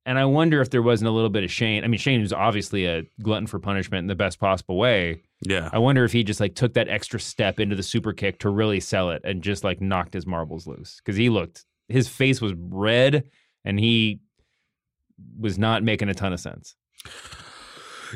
[0.06, 1.84] And I wonder if there wasn't a little bit of Shane.
[1.84, 5.24] I mean, Shane was obviously a glutton for punishment in the best possible way.
[5.42, 5.70] Yeah.
[5.72, 8.50] I wonder if he just like took that extra step into the super kick to
[8.50, 12.42] really sell it and just like knocked his marbles loose because he looked, his face
[12.42, 13.26] was red
[13.64, 14.20] and he
[15.40, 16.76] was not making a ton of sense.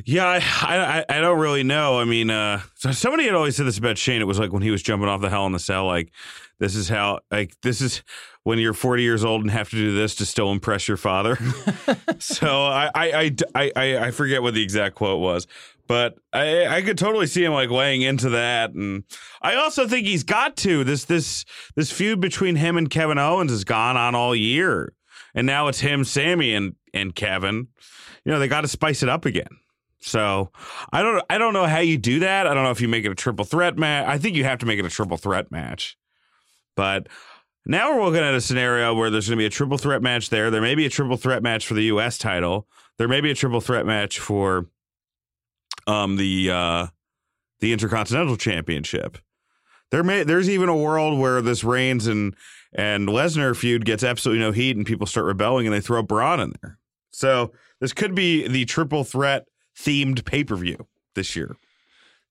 [0.06, 2.00] Yeah, I, I I don't really know.
[2.00, 4.22] I mean, uh, somebody had always said this about Shane.
[4.22, 5.86] It was like when he was jumping off the Hell in the Cell.
[5.86, 6.12] Like,
[6.60, 7.20] this is how.
[7.32, 8.04] Like, this is
[8.44, 11.38] when you're 40 years old and have to do this to still impress your father.
[12.20, 15.48] so I I, I I I forget what the exact quote was,
[15.88, 19.04] but I I could totally see him like laying into that, and
[19.42, 20.84] I also think he's got to.
[20.84, 24.94] This this this feud between him and Kevin Owens has gone on all year,
[25.36, 27.68] and now it's him, Sami, and and Kevin.
[28.26, 29.50] You know, they got to spice it up again.
[30.02, 30.52] So
[30.92, 32.48] I don't I don't know how you do that.
[32.48, 34.08] I don't know if you make it a triple threat match.
[34.08, 35.98] I think you have to make it a triple threat match.
[36.76, 37.08] But
[37.66, 40.30] now we're looking at a scenario where there's going to be a triple threat match
[40.30, 40.50] there.
[40.50, 42.18] There may be a triple threat match for the U.S.
[42.18, 42.68] title.
[42.98, 44.68] There may be a triple threat match for
[45.88, 46.88] um the uh
[47.60, 49.20] the Intercontinental Championship.
[49.92, 52.36] There may there's even a world where this Reigns and
[52.74, 56.40] and Lesnar feud gets absolutely no heat and people start rebelling and they throw Braun
[56.40, 56.80] in there.
[57.12, 59.46] So this could be the triple threat
[59.78, 61.56] themed pay per view this year.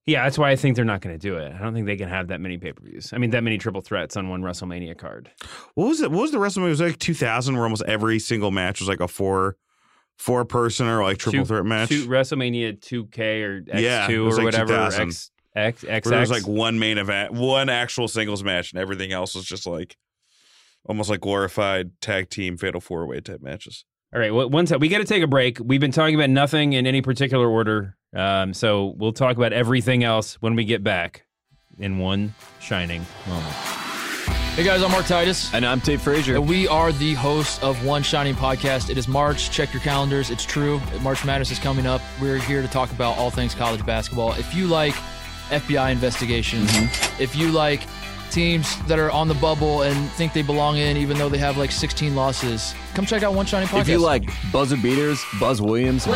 [0.06, 1.52] Yeah, that's why I think they're not going to do it.
[1.52, 3.12] I don't think they can have that many pay per views.
[3.12, 5.30] I mean, that many triple threats on one WrestleMania card.
[5.74, 6.10] What was it?
[6.10, 6.66] What was the WrestleMania?
[6.66, 9.56] It was like 2000, where almost every single match was like a four
[10.18, 11.88] four person or like triple Two- threat match.
[11.90, 14.66] two, WrestleMania 2K or X2 Yeah, or like whatever.
[14.68, 15.08] 2000.
[15.08, 18.80] X, X, X, where there was like one main event, one actual singles match, and
[18.80, 19.96] everything else was just like
[20.86, 23.84] almost like glorified tag team fatal four way type matches.
[24.12, 24.80] All right, well, one sec.
[24.80, 25.58] We got to take a break.
[25.62, 27.96] We've been talking about nothing in any particular order.
[28.14, 31.24] Um, so we'll talk about everything else when we get back
[31.78, 33.54] in one shining moment.
[34.56, 35.54] Hey guys, I'm Mark Titus.
[35.54, 36.34] And I'm Tate Frazier.
[36.34, 38.90] And we are the hosts of One Shining Podcast.
[38.90, 39.52] It is March.
[39.52, 40.28] Check your calendars.
[40.30, 40.80] It's true.
[41.02, 42.02] March Madness is coming up.
[42.20, 44.32] We're here to talk about all things college basketball.
[44.32, 44.94] If you like
[45.50, 47.22] FBI investigations, Mm-hmm.
[47.22, 47.82] if you like
[48.30, 51.56] teams that are on the bubble and think they belong in, even though they have
[51.56, 53.80] like 16 losses, come check out One Shiny Podcast.
[53.82, 56.06] If you like buzzer beaters, Buzz Williams,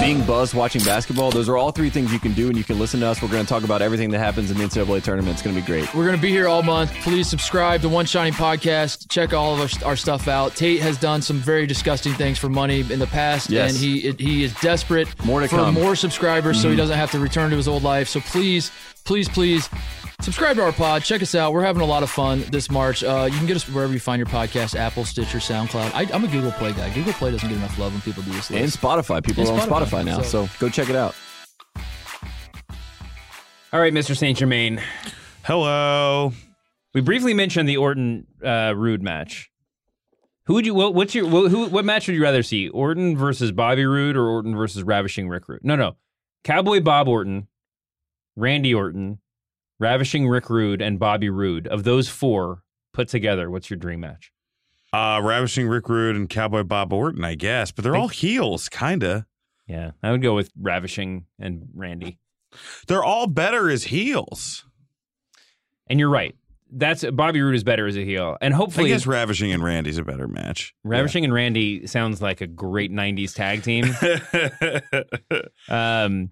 [0.00, 2.78] being buzzed watching basketball, those are all three things you can do, and you can
[2.78, 3.20] listen to us.
[3.22, 5.34] We're going to talk about everything that happens in the NCAA tournament.
[5.34, 5.92] It's going to be great.
[5.94, 6.92] We're going to be here all month.
[7.02, 9.08] Please subscribe to One Shiny Podcast.
[9.08, 10.54] Check all of our, our stuff out.
[10.54, 13.70] Tate has done some very disgusting things for money in the past, Yes.
[13.70, 15.74] and he he is desperate More to for come.
[15.74, 16.78] more subscribers so he Mhm.
[16.78, 18.08] doesn't have to return to his old life.
[18.08, 18.70] So please,
[19.04, 19.68] please, please
[20.22, 21.02] subscribe to our pod.
[21.02, 21.52] Check us out.
[21.52, 23.02] We're having a lot of fun this March.
[23.04, 25.92] Uh, you can get us wherever you find your podcast Apple, Stitcher, SoundCloud.
[25.94, 26.92] I, I'm a Google Play guy.
[26.94, 28.50] Google Play doesn't get enough love when people do this.
[28.50, 28.70] And.
[28.70, 29.24] Spotify.
[29.24, 31.14] People And are on Spotify now, So- so go check it out.
[33.72, 34.16] All right, Mr.
[34.16, 34.36] St.
[34.36, 34.82] Germain.
[35.44, 36.32] Hello.
[36.94, 39.50] We briefly mentioned the Orton uh, Roode match.
[40.46, 40.74] Who would you?
[40.74, 41.26] What, what's your?
[41.26, 41.68] What, who?
[41.68, 42.68] What match would you rather see?
[42.68, 45.60] Orton versus Bobby Roode or Orton versus Ravishing Rick Rude?
[45.64, 45.96] No, no.
[46.44, 47.46] Cowboy Bob Orton,
[48.36, 49.20] Randy Orton,
[49.82, 51.66] Ravishing Rick Rude, and Bobby Roode.
[51.66, 54.32] Of those four put together, what's your dream match?
[54.92, 59.26] Uh, Ravishing Rick Rude and Cowboy Bob Orton, I guess, but they're all heels, kinda.
[59.66, 62.18] Yeah, I would go with Ravishing and Randy.
[62.86, 64.64] They're all better as heels.
[65.88, 66.36] And you're right.
[66.70, 69.98] That's Bobby Roode is better as a heel, and hopefully, I guess Ravishing and Randy's
[69.98, 70.74] a better match.
[70.84, 73.84] Ravishing and Randy sounds like a great '90s tag team.
[75.68, 76.30] um,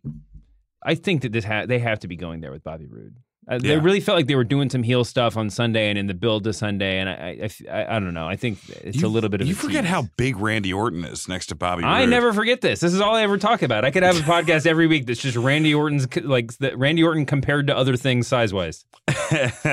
[0.83, 3.17] I think that this ha- they have to be going there with Bobby Roode.
[3.51, 3.81] Uh, They Yeah.
[3.83, 6.45] really felt like they were doing some heel stuff on Sunday and in the build
[6.45, 8.29] to Sunday, and I, I, I don't know.
[8.29, 9.91] I think it's You- a little bit of You forget tease.
[9.91, 11.83] how big Randy Orton is next to Bobby.
[11.83, 12.79] I never forget this.
[12.81, 13.85] This is all I ever talk about.
[13.85, 17.27] I could have a podcast every week that's just Randy Orton's like the, Randy Orton
[17.27, 18.85] compared to other things size wise.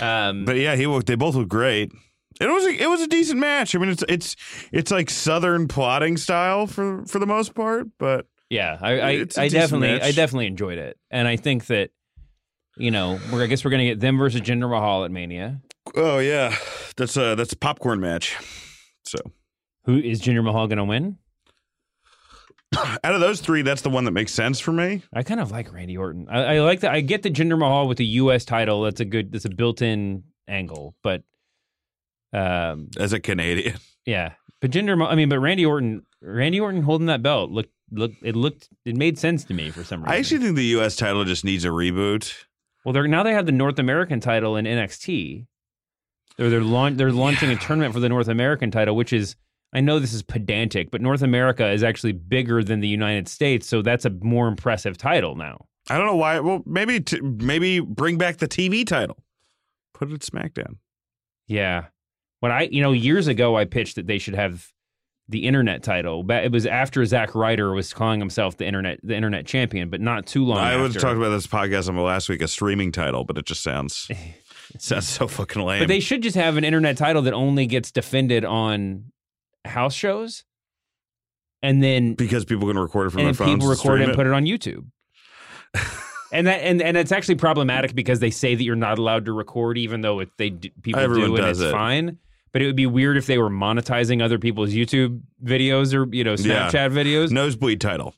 [0.00, 1.06] Um, but yeah, he looked.
[1.06, 1.92] They both look great.
[2.40, 3.74] It was a, it was a decent match.
[3.74, 4.36] I mean, it's it's
[4.72, 9.48] it's like Southern plotting style for for the most part, but Yeah, I I, I
[9.48, 10.02] definitely match.
[10.02, 11.90] I definitely enjoyed it, and I think that
[12.76, 15.60] you know we're I guess we're gonna get them versus Jinder Mahal at Mania.
[15.96, 16.56] oh yeah,
[16.96, 18.36] that's a that's a popcorn match.
[19.04, 19.18] So
[19.84, 21.18] Who is Jinder Mahal gonna win?
[23.04, 25.02] out of those three, that's the one that makes sense for me.
[25.12, 26.26] I kind of like Randy Orton.
[26.30, 26.92] I, I like that.
[26.92, 28.44] I get the Jinder Mahal with the U.S.
[28.44, 28.82] title.
[28.82, 29.32] That's a good.
[29.32, 31.22] That's a built-in angle, but
[32.32, 34.32] um, As a Canadian, yeah.
[34.60, 38.12] But Jinder, Mahal- I mean, but Randy Orton, Randy Orton holding that belt looked look.
[38.22, 38.68] It looked.
[38.84, 40.14] It made sense to me for some reason.
[40.14, 40.96] I actually think the U.S.
[40.96, 42.32] title just needs a reboot.
[42.84, 45.46] Well, they're now they have the North American title in NXT.
[46.36, 49.36] They're they're launch, they're launching a tournament for the North American title, which is
[49.72, 53.66] I know this is pedantic, but North America is actually bigger than the United States,
[53.66, 55.66] so that's a more impressive title now.
[55.88, 56.40] I don't know why.
[56.40, 59.22] Well, maybe t- maybe bring back the TV title,
[59.94, 60.76] put it at SmackDown.
[61.46, 61.86] Yeah.
[62.40, 64.72] When I you know years ago I pitched that they should have
[65.28, 66.22] the internet title.
[66.22, 70.00] But it was after Zack Ryder was calling himself the internet the internet champion, but
[70.00, 70.58] not too long.
[70.58, 73.46] I have talked about this podcast on the last week a streaming title, but it
[73.46, 74.16] just sounds it
[74.82, 75.80] sounds so fucking lame.
[75.80, 79.12] But they should just have an internet title that only gets defended on
[79.64, 80.44] house shows,
[81.62, 83.54] and then because people can record it from and their phones.
[83.54, 84.86] people record it and put it on YouTube.
[86.32, 89.32] and that and, and it's actually problematic because they say that you're not allowed to
[89.32, 91.70] record, even though it, they people Everyone do and it's it.
[91.70, 92.18] fine.
[92.52, 96.22] But it would be weird if they were monetizing other people's YouTube videos or you
[96.24, 96.68] know Yeah.
[96.70, 97.30] Snapchat videos.
[97.30, 98.14] Nosebleed title,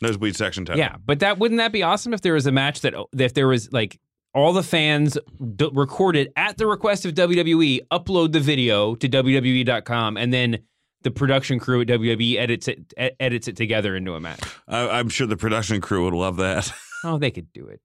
[0.00, 0.78] nosebleed section title.
[0.80, 3.46] Yeah, but that wouldn't that be awesome if there was a match that if there
[3.48, 3.98] was like
[4.34, 5.16] all the fans
[5.54, 10.58] d- recorded at the request of WWE, upload the video to WWE.com, and then
[11.02, 14.40] the production crew at WWE edits it edits it together into a match.
[14.66, 16.72] I, I'm sure the production crew would love that.
[17.04, 17.80] Oh, they could do it.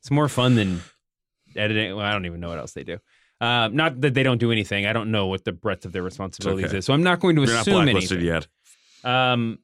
[0.00, 0.82] It's more fun than
[1.56, 1.96] editing.
[1.96, 2.98] Well, I don't even know what else they do.
[3.40, 4.84] Um, not that they don't do anything.
[4.86, 6.78] I don't know what the breadth of their responsibilities okay.
[6.78, 8.46] is, so I'm not going to You're not assume blacklisted anything.
[9.04, 9.10] yet.
[9.10, 9.58] Um,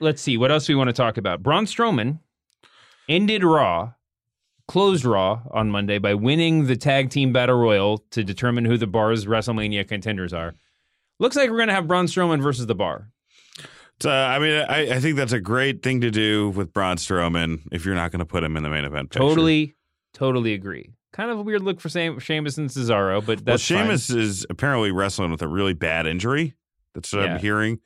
[0.00, 0.36] let's see.
[0.36, 1.42] What else we want to talk about?
[1.42, 2.18] Braun Strowman
[3.08, 3.92] ended Raw,
[4.66, 8.88] closed Raw on Monday by winning the tag team battle royal to determine who the
[8.88, 10.54] bar's WrestleMania contenders are.
[11.20, 13.08] Looks like we're going to have Braun Strowman versus the bar.
[14.00, 17.60] So, I mean, I, I think that's a great thing to do with Braun Strowman
[17.70, 19.10] if you're not going to put him in the main event.
[19.10, 19.20] picture.
[19.20, 19.76] Totally,
[20.12, 20.90] totally agree.
[21.14, 23.84] Kind of a weird look for Sam, Sheamus and Cesaro, but Well, that's fine.
[23.84, 26.54] Sheamus is apparently wrestling with a really bad injury.
[26.92, 27.34] That's what Yeah.
[27.34, 27.78] I'm hearing.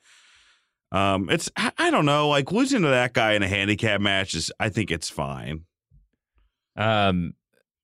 [0.91, 4.33] Um, it's I, I don't know, like losing to that guy in a handicap match
[4.33, 4.51] is.
[4.59, 5.65] I think it's fine.
[6.75, 7.33] Um,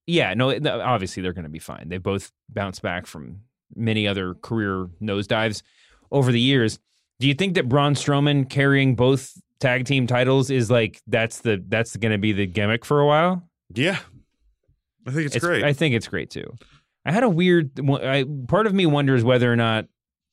[0.07, 0.49] yeah, no,
[0.81, 1.89] obviously they're going to be fine.
[1.89, 3.41] They both bounced back from
[3.75, 5.61] many other career nosedives
[6.11, 6.79] over the years.
[7.19, 11.63] Do you think that Braun Strowman carrying both tag team titles is like that's the
[11.67, 13.47] that's going to be the gimmick for a while?
[13.73, 13.99] Yeah,
[15.05, 15.63] I think it's, great.
[15.63, 16.55] I think it's great too.
[17.05, 17.79] I had a weird.
[17.89, 19.85] I, part of me wonders whether or not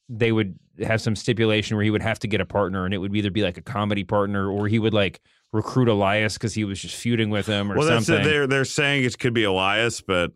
[0.08, 2.98] they would have some stipulation where he would have to get a partner, and it
[2.98, 5.20] would either be like a comedy partner or he would like
[5.52, 8.20] recruit Elias because he was just feuding with him or well, something.
[8.20, 8.24] it.
[8.24, 10.32] They're they're saying it could be Elias, but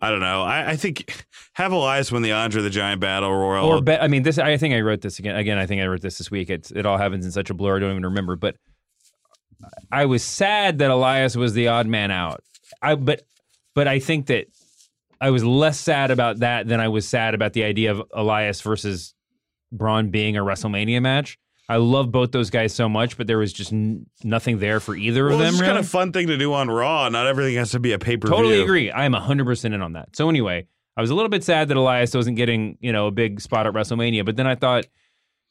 [0.00, 0.42] I don't know.
[0.42, 3.66] I, I think have Elias win the Andre the Giant Battle Royal.
[3.68, 4.02] Or bet.
[4.02, 4.38] I mean, this.
[4.38, 5.36] I think I wrote this again.
[5.36, 6.50] Again, I think I wrote this this week.
[6.50, 7.76] It's it all happens in such a blur.
[7.76, 8.34] I don't even remember.
[8.34, 8.56] But
[9.92, 12.42] I was sad that Elias was the odd man out.
[12.82, 13.22] I but
[13.74, 14.46] but I think that
[15.20, 18.60] I was less sad about that than I was sad about the idea of Elias
[18.60, 19.14] versus
[19.70, 21.38] Braun being a WrestleMania match.
[21.68, 24.94] I love both those guys so much, but there was just n- nothing there for
[24.96, 25.48] either well, of them.
[25.50, 25.68] it's really.
[25.68, 27.08] kind of fun thing to do on Raw.
[27.08, 28.36] Not everything has to be a pay per view.
[28.36, 28.90] Totally agree.
[28.90, 30.14] I am 100% in on that.
[30.16, 30.66] So anyway,
[30.96, 33.66] I was a little bit sad that Elias wasn't getting, you know, a big spot
[33.66, 34.86] at WrestleMania, but then I thought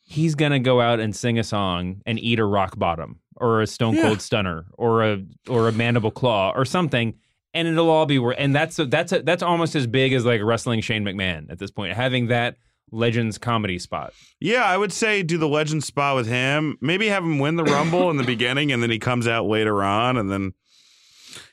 [0.01, 3.61] he's going to go out and sing a song and eat a rock bottom or
[3.61, 4.03] a stone Yeah.
[4.03, 7.15] cold stunner or a or a mandible claw or something
[7.53, 10.25] and it'll all be worth and that's a, that's a, that's almost as big as
[10.25, 12.57] like wrestling Shane McMahon at this point having that
[12.91, 14.13] Legends comedy spot.
[14.39, 16.77] Yeah, I would say do the Legends spot with him.
[16.81, 19.81] Maybe have him win the Rumble in the beginning, and then he comes out later
[19.81, 20.51] on, and then you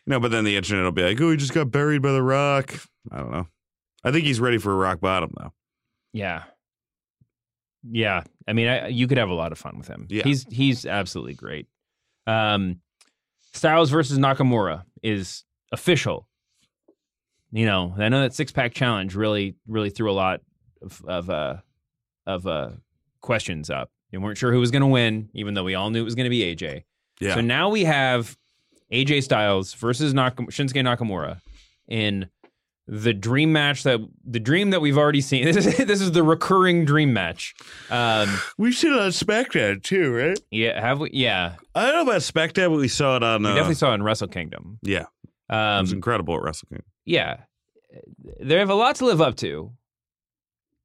[0.06, 0.18] know.
[0.18, 2.74] But then the internet will be like, "Oh, he just got buried by the Rock."
[3.12, 3.46] I don't know.
[4.04, 5.52] I think he's ready for a rock bottom though.
[6.12, 6.44] Yeah.
[7.82, 8.24] Yeah.
[8.46, 10.06] I mean, I, you could have a lot of fun with him.
[10.08, 10.24] Yeah.
[10.24, 11.66] He's he's absolutely great.
[12.26, 12.80] Um,
[13.52, 16.28] Styles versus Nakamura is official.
[17.50, 20.40] You know, I know that six pack challenge really really threw a lot
[20.82, 21.56] of of uh
[22.26, 22.70] of uh
[23.20, 23.90] questions up.
[24.12, 26.14] You weren't sure who was going to win, even though we all knew it was
[26.14, 26.84] going to be AJ.
[27.20, 27.34] Yeah.
[27.34, 28.36] So now we have
[28.92, 31.40] AJ Styles versus Nakam- Shinsuke Nakamura
[31.88, 32.28] in
[32.86, 35.44] the dream match that the dream that we've already seen.
[35.52, 37.54] This is this is the recurring dream match.
[37.90, 40.38] Um, We've seen it on SmackDown too, right?
[40.50, 41.10] yeah, have we?
[41.12, 43.42] Yeah, I don't know about SmackDown, but we saw it on.
[43.42, 44.78] we Uh, definitely saw it in Wrestle Kingdom.
[44.82, 45.04] yeah,
[45.50, 46.86] Um, incredible at Wrestle Kingdom.
[47.04, 47.36] yeah,
[48.40, 49.72] they have a lot to live up to,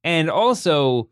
[0.02, 1.08] and also,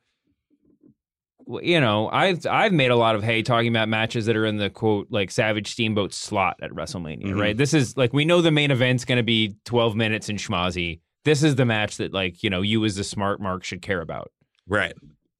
[1.60, 4.56] you know, I've I've made a lot of hay talking about matches that are in
[4.56, 7.24] the quote like Savage Steamboat slot at WrestleMania.
[7.26, 7.38] Mhm.
[7.40, 7.56] Right?
[7.56, 11.00] This is like we know the main event's going to be twelve minutes and schmozzy.
[11.24, 14.00] This is the match that like you know you as the smart mark should care
[14.00, 14.30] about.
[14.66, 14.94] Right.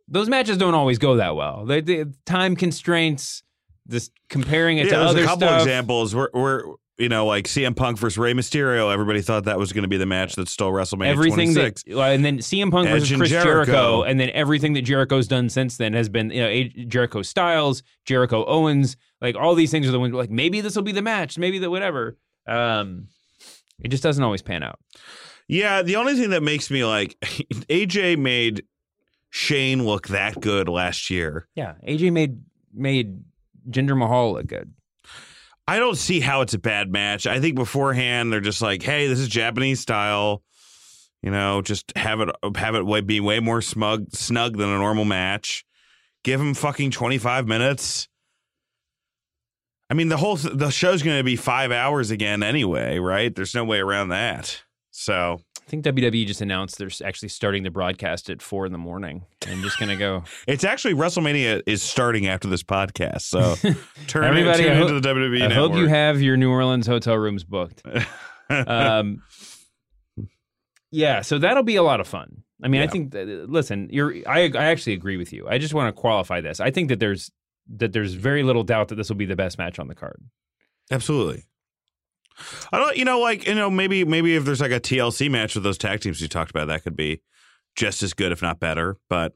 [0.09, 1.65] Those matches don't always go that well.
[1.65, 3.43] They, they time constraints.
[3.87, 5.61] This comparing it yeah, to there's other a couple stuff.
[5.63, 6.65] examples where, where
[6.99, 8.93] you know, like CM Punk versus Rey Mysterio.
[8.93, 11.85] Everybody thought that was going to be the match that stole WrestleMania everything 26.
[11.85, 13.65] that, and then CM Punk Edge versus Chris Jericho.
[13.73, 14.03] Jericho.
[14.03, 17.83] and then everything that Jericho's done since then has been, you know, A- Jericho Styles,
[18.05, 21.03] Jericho Owens, like all these things are the ones like maybe this will be the
[21.03, 22.19] match, maybe the whatever.
[22.47, 23.09] Um,
[23.81, 24.79] it just doesn't always pan out.
[25.49, 28.65] Yeah, the only thing that makes me like AJ made
[29.31, 31.49] Shane look that good last year.
[31.55, 32.41] Yeah, AJ made
[32.73, 33.25] made
[33.69, 34.73] Jinder Mahal look good.
[35.67, 37.27] I don't see how it's a bad match.
[37.27, 40.43] I think beforehand they're just like, "Hey, this is Japanese style."
[41.23, 45.05] You know, just have it have it be way more smug snug than a normal
[45.05, 45.65] match.
[46.25, 48.09] Give him fucking 25 minutes.
[49.89, 53.35] I mean, the whole the show's going to be 5 hours again anyway, right?
[53.35, 54.63] There's no way around that.
[54.91, 58.79] So, I think WWE just announced they're actually starting the broadcast at four in the
[58.79, 60.25] morning I'm just gonna go.
[60.47, 63.55] It's actually WrestleMania is starting after this podcast, so
[64.07, 65.71] turn, Everybody, tune I into hope- the WWE I network.
[65.71, 67.83] hope you have your New Orleans hotel rooms booked.
[68.51, 69.23] um,
[70.91, 72.43] yeah, so that'll be a lot of fun.
[72.63, 73.13] I mean, I think.
[73.13, 74.15] That, listen, you're.
[74.29, 75.49] I I actually agree with you.
[75.49, 76.61] I just want to qualify this.
[76.61, 77.31] I think that there's
[77.77, 80.21] that there's very little doubt that this will be the best match on the card.
[80.91, 81.45] Absolutely.
[82.73, 85.55] I don't, you know, like you know, maybe maybe if there's like a TLC match
[85.55, 87.21] with those tag teams you talked about, that could be
[87.77, 88.99] just as good, if not better.
[89.09, 89.35] But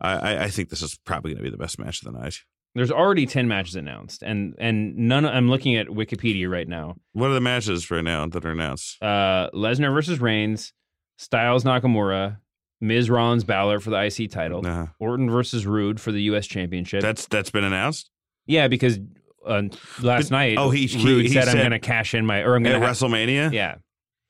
[0.00, 2.38] I, I, think this is probably going to be the best match of the night.
[2.74, 5.26] There's already ten matches announced, and and none.
[5.26, 6.96] I'm looking at Wikipedia right now.
[7.12, 9.02] What are the matches right now that are announced?
[9.02, 10.72] Uh, Lesnar versus Reigns,
[11.18, 12.38] Styles Nakamura,
[12.80, 14.86] Miz Rollins Balor for the IC title, Uh-huh.
[14.98, 16.46] Orton versus Roode for the U.S.
[16.46, 17.02] Championship.
[17.02, 18.10] That's that's been announced
[18.46, 18.98] yeah, because
[19.46, 19.62] uh,
[20.00, 22.40] last But- night, oh, he- he- Roode he said, "I'm going to cash in my,"
[22.42, 23.52] or I'm going to WrestleMania.
[23.52, 23.76] Yeah,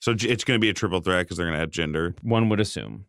[0.00, 2.14] So it's going to be a triple threat because they're going to add Jinder.
[2.22, 3.06] one would assume.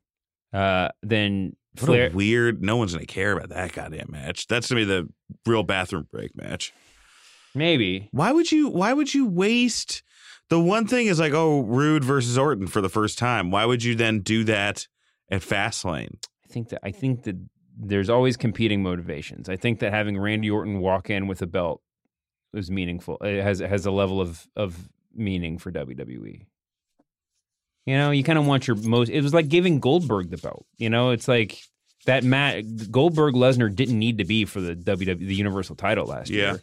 [0.53, 2.07] Uh, then What Flair.
[2.07, 2.61] a weird.
[2.63, 4.45] No one's going to care about that goddamn match.
[4.47, 5.09] That's going to be the
[5.49, 6.71] real bathroom break match.
[7.55, 8.69] Maybe Why would you?
[8.69, 10.01] Why would you waste?
[10.49, 13.49] The one thing is like, oh, Roode versus Orton for the first time.
[13.51, 14.87] Why would you then do that
[15.31, 16.17] at Fastlane?
[16.43, 17.37] I think that I think that
[17.75, 19.49] there's always competing motivations.
[19.49, 21.81] I think that having Randy Orton walk in with a belt
[22.53, 23.17] is meaningful.
[23.21, 24.77] It has has a level of of
[25.15, 26.45] meaning for WWE.
[27.85, 29.09] You know, you kind of want your most.
[29.09, 30.65] It was like giving Goldberg the belt.
[30.77, 31.61] You know, it's like
[32.05, 32.23] that.
[32.23, 36.51] Matt Goldberg Lesnar didn't need to be for the WWE the Universal title last Yeah.
[36.53, 36.61] year.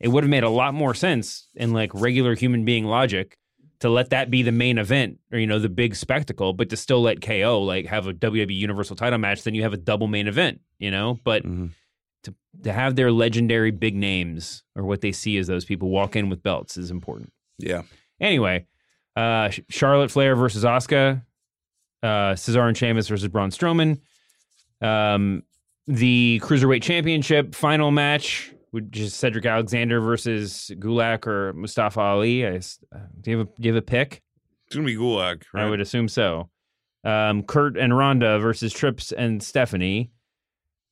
[0.00, 3.38] It would have made a lot more sense in like regular human being logic
[3.80, 6.76] to let that be the main event or you know the big spectacle, but to
[6.76, 10.06] still let KO like have a WWE Universal title match, then you have a double
[10.06, 10.60] main event.
[10.78, 11.70] You know, but Mhm.
[12.24, 16.16] To to have their legendary big names or what they see as those people walk
[16.16, 17.32] in with belts is important.
[17.58, 17.82] Yeah.
[18.20, 18.66] Anyway,
[19.16, 21.22] uh, Charlotte Flair versus Asuka,
[22.02, 24.00] uh, Cesaro and Sheamus versus Braun Strowman,
[24.80, 25.42] um,
[25.86, 32.46] the Cruiserweight Championship final match, which is Cedric Alexander versus Gulak or Mustafa Ali.
[32.46, 32.60] I, uh,
[33.20, 34.22] do you have a, do you have a pick?
[34.66, 35.42] It's going to be Gulak.
[35.52, 35.64] right?
[35.64, 36.48] I would assume so.
[37.04, 40.12] Um, Kurt and Ronda versus Trips and Stephanie.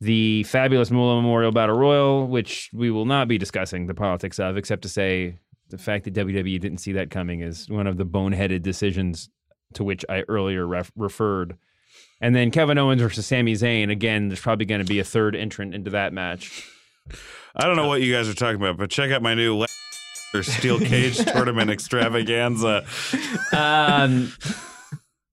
[0.01, 4.57] The fabulous Moolah Memorial Battle Royal, which we will not be discussing the politics of,
[4.57, 5.39] except to say
[5.69, 9.29] the fact that WWE didn't see that coming is one of the boneheaded decisions
[9.75, 11.57] to which I earlier ref- referred.
[12.21, 13.91] And then Kevin Owens versus Sami Zayn.
[13.91, 16.69] Again, there's probably going to be a third entrant into that match.
[17.55, 19.65] I don't know what you guys are talking about, but check out my new
[20.43, 22.85] steel cage tournament extravaganza.
[23.53, 24.33] Um,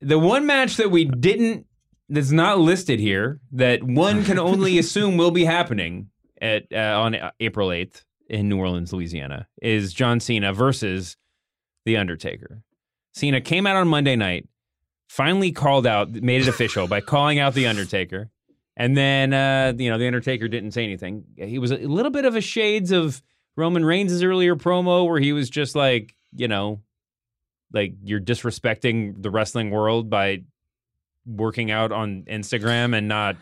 [0.01, 1.65] the one match that we didn't,
[2.09, 6.09] that's not listed here, that one can only assume will be happening
[6.41, 11.17] at uh, on April eighth in New Orleans, Louisiana, is John Cena versus
[11.85, 12.63] The Undertaker.
[13.13, 14.47] Cena came out on Monday night,
[15.09, 18.29] finally called out, made it official by calling out the Undertaker,
[18.75, 21.23] and then uh, you know the Undertaker didn't say anything.
[21.35, 23.21] He was a little bit of a shades of
[23.55, 26.81] Roman Reigns' earlier promo where he was just like, you know,
[27.73, 30.43] like you're disrespecting the wrestling world by
[31.28, 33.36] working out on Instagram and not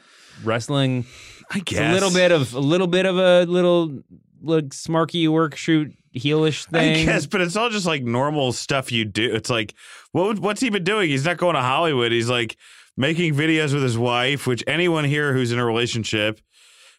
[0.44, 1.06] wrestling.
[1.52, 4.02] I It's guess a little bit of a little bit of a little
[4.42, 7.02] like smarky work shoot heelish thing.
[7.02, 9.34] I guess, but it's all just like normal stuff you do.
[9.34, 9.74] It's like,
[10.12, 11.10] what what's he been doing?
[11.10, 12.12] He's not going to Hollywood.
[12.12, 12.58] He's like
[12.98, 16.40] making videos with his wife, which anyone here who's in a relationship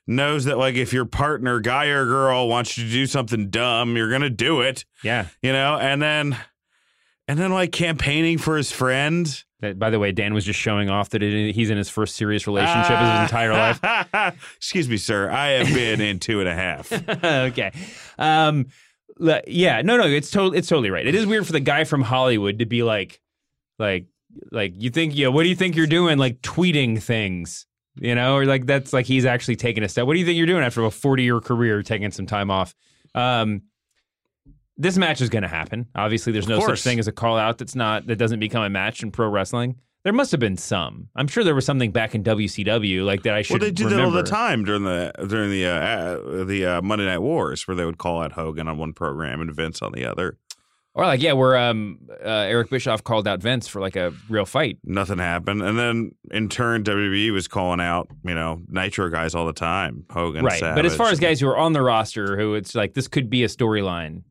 [0.07, 3.97] knows that like if your partner, guy or girl, wants you to do something dumb,
[3.97, 4.85] you're gonna do it.
[5.03, 5.27] Yeah.
[5.43, 6.37] You know, and then
[7.27, 9.45] and then like campaigning for his friend.
[9.61, 12.17] That, by the way, Dan was just showing off that it, he's in his first
[12.17, 14.37] serious relationship of his entire life.
[14.57, 15.31] Excuse me, sir.
[15.31, 16.93] I have been in two and a half.
[17.25, 17.73] okay.
[18.19, 18.67] Um,
[19.47, 21.07] yeah, no, no, it's totally, it's totally right.
[21.07, 23.19] It is weird for the guy from Hollywood to be like,
[23.79, 24.07] like,
[24.53, 26.19] like you think, yeah, what do you think you're doing?
[26.19, 30.07] Like tweeting things, you know, or like that's like he's actually taking a step.
[30.07, 32.75] What do you think you're doing after a 40 year career, taking some time off?
[33.15, 33.63] Um,
[34.79, 35.87] this match is going to happen.
[35.95, 36.81] Obviously, there's Of no course.
[36.81, 39.29] such thing as a call out that's not that doesn't become a match in pro
[39.29, 39.77] wrestling.
[40.05, 41.09] There must have been some.
[41.17, 43.35] I'm sure there was something back in WCW like that.
[43.35, 43.61] I should.
[43.61, 46.83] Well, they did that all the time during the during the uh, uh, the uh,
[46.83, 49.91] Monday Night Wars, where they would call out Hogan on one program and Vince on
[49.93, 50.39] the other.
[50.95, 54.47] Or like, yeah, where um, uh, Eric Bischoff called out Vince for like a real
[54.47, 54.79] fight.
[54.83, 59.47] Nothing happened, and then in turn, WWE was calling out you know Nitro guys all
[59.47, 60.05] the time.
[60.11, 60.61] Hogan, right.
[60.61, 63.29] But as far as guys who are on the roster, who it's like this could
[63.29, 64.23] be a storyline.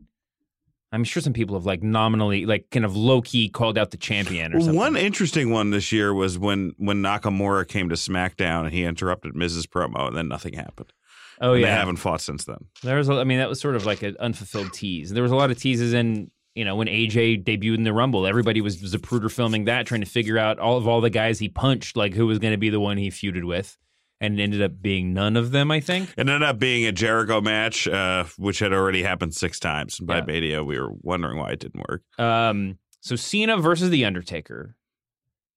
[0.91, 3.97] I'm sure some people have like nominally, like kind of low key called out the
[3.97, 4.75] champion or something.
[4.77, 9.35] One interesting one this year was when when Nakamura came to SmackDown and he interrupted
[9.35, 10.93] Miz's promo, and then nothing happened.
[11.41, 12.65] oh And yeah, they haven't fought since then.
[12.83, 13.09] there was.
[13.09, 15.09] A, I mean, that was sort of like an unfulfilled tease.
[15.09, 16.31] There was a lot of teases in.
[16.53, 20.07] You know, when AJ debuted in the Rumble, everybody was Zapruder filming that, trying to
[20.07, 22.69] figure out all of all the guys he punched, like who was going to be
[22.69, 23.77] the one he feuded with,
[24.21, 25.71] and it ended up being none of them.
[25.71, 26.09] I think.
[26.11, 29.99] It ended up being a Jericho match, uh, which had already happened six times.
[29.99, 30.25] By Yeah.
[30.25, 32.03] Mania, we were wondering why it didn't work.
[32.17, 34.75] Um, so Cena versus The Undertaker.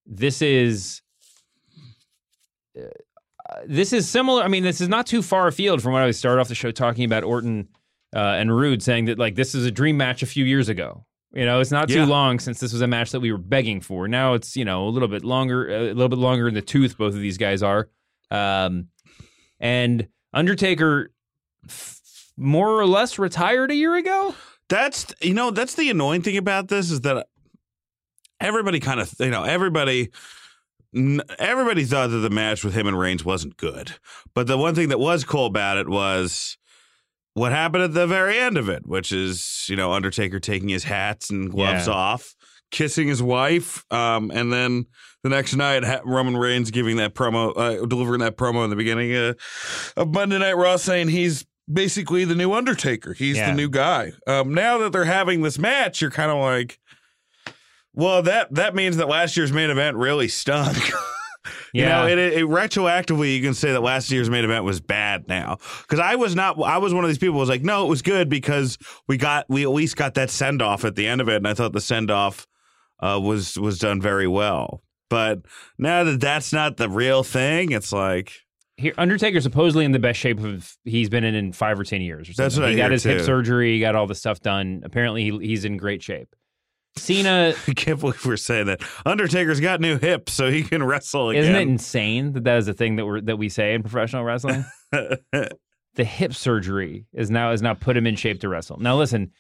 [0.07, 1.03] This is
[2.79, 2.83] uh,
[3.67, 4.43] this is similar.
[4.43, 6.55] I mean, this is not too far afield from what I would start off the
[6.55, 7.69] show talking about Orton
[8.15, 11.05] uh, and Roode, saying that like this is a dream match a few years ago.
[11.35, 12.07] You know, it's not too Yeah.
[12.07, 14.09] long since this was a match that we were begging for.
[14.09, 16.97] Now it's you know a little bit longer, a little bit longer in the tooth.
[16.97, 17.89] Both of these guys are,
[18.31, 18.89] um,
[19.61, 21.11] and Undertaker
[21.69, 22.01] f-
[22.37, 24.35] more or less retired a year ago.
[24.69, 27.27] That's you know that's the annoying thing about this is that
[28.41, 30.11] everybody kind of you know everybody
[31.39, 33.93] everybody thought that the match with him and Reigns wasn't good,
[34.35, 36.57] but the one thing that was cool about it was
[37.35, 40.85] what happened at the very end of it, which is you know Undertaker taking his
[40.85, 41.95] hats and gloves Yeah.
[41.95, 42.35] off,
[42.71, 44.87] kissing his wife, um, and then
[45.23, 48.77] the next night ha- Roman Reigns giving that promo, uh, delivering that promo in the
[48.77, 49.33] beginning uh,
[49.97, 53.13] of Monday Night Raw, saying he's basically the new Undertaker.
[53.15, 53.51] He's Yeah.
[53.51, 54.13] the new guy.
[54.27, 56.79] Um, now that they're having this match, you're kind of like,
[57.95, 60.77] well, that that means that last year's main event really stunk.
[61.75, 62.13] You know, Yeah.
[62.13, 65.59] it, it, retroactively, you can say that last year's main event was bad now.
[65.83, 67.89] Because I was not, I was one of these people who was like, no, it
[67.89, 71.21] was good because we got, we at least got that send off at the end
[71.21, 72.47] of it, and I thought the send off
[73.01, 74.83] uh, was was done very well.
[75.11, 75.41] But
[75.79, 78.33] now that that's not the real thing, it's like
[78.77, 82.03] Here, Undertaker supposedly in the best shape of he's been in in five or ten
[82.03, 82.29] years.
[82.29, 82.45] Or something.
[82.45, 83.75] That's what he I got his hip surgery.
[83.75, 84.83] He got all the stuff done.
[84.85, 86.35] Apparently, he, he's in great shape.
[86.97, 91.31] Cena, I can't believe we're saying that Undertaker's got new hips, so he can wrestle
[91.31, 91.43] again.
[91.43, 94.25] isn't it insane that that is a thing that we that we say in professional
[94.25, 94.65] wrestling?
[94.93, 98.79] the hip surgery is now is now put him in shape to wrestle.
[98.79, 99.33] Now, listen.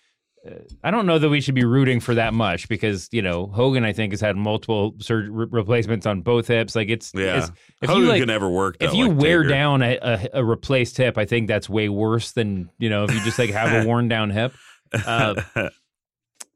[0.84, 3.84] I don't know that we should be rooting for that much because you know Hogan.
[3.84, 6.76] I think has had multiple sur- re- replacements on both hips.
[6.76, 7.50] Like it's yeah, it's,
[7.82, 8.76] if Hogan you like could never work.
[8.80, 9.54] if you like wear Taker.
[9.54, 13.12] down a, a, a replaced hip, I think that's way worse than you know if
[13.12, 14.52] you just like have a worn down hip.
[14.92, 15.42] Uh,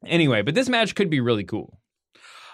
[0.07, 1.79] anyway, but this match could be really cool.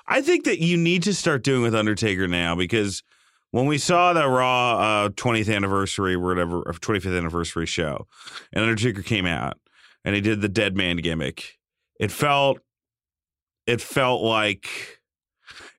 [0.06, 3.02] I think that you need to start doing with Undertaker now because
[3.50, 8.06] when we saw the Raw uh, 20th anniversary or whatever, or 25th anniversary show,
[8.52, 9.58] and Undertaker came out
[10.05, 11.59] and he did the dead man gimmick,
[11.99, 12.59] it felt,
[13.66, 14.99] it felt like,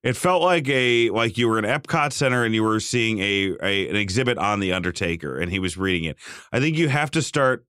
[0.04, 3.56] it felt like a like you were in Epcot Center and you were seeing a,
[3.62, 6.18] a an exhibit on the Undertaker and he was reading it.
[6.52, 7.66] I think you have to start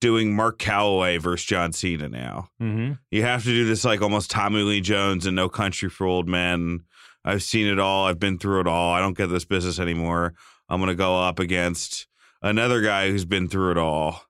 [0.00, 2.48] doing Mark Calaway versus John Cena now.
[2.60, 2.92] Mm-hmm.
[3.10, 6.28] You have to do this like almost Tommy Lee Jones and No Country for Old
[6.28, 6.80] Men.
[7.24, 8.06] I've seen it all.
[8.06, 8.92] I've been through it all.
[8.92, 10.34] I don't get this business anymore.
[10.68, 12.06] I'm gonna go up against
[12.42, 14.22] another guy who's been through it all.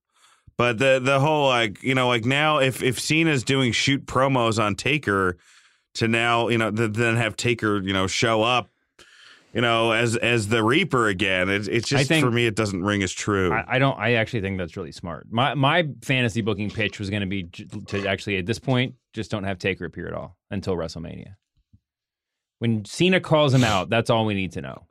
[0.56, 4.62] But the the whole like you know like now if if Cena's doing shoot promos
[4.62, 5.36] on Taker,
[5.94, 8.70] to now, you know, th- then have Taker, you know, show up,
[9.52, 11.48] you know, as as the Reaper again.
[11.48, 13.52] It, it's just think- for me, it doesn't ring as true.
[13.52, 13.98] I, I don't.
[13.98, 15.26] I actually think that's really smart.
[15.30, 19.30] My my fantasy booking pitch was going to be to actually at this point just
[19.30, 21.36] don't have Taker appear at all until WrestleMania.
[22.58, 24.86] When Cena calls him out, that's all we need to know.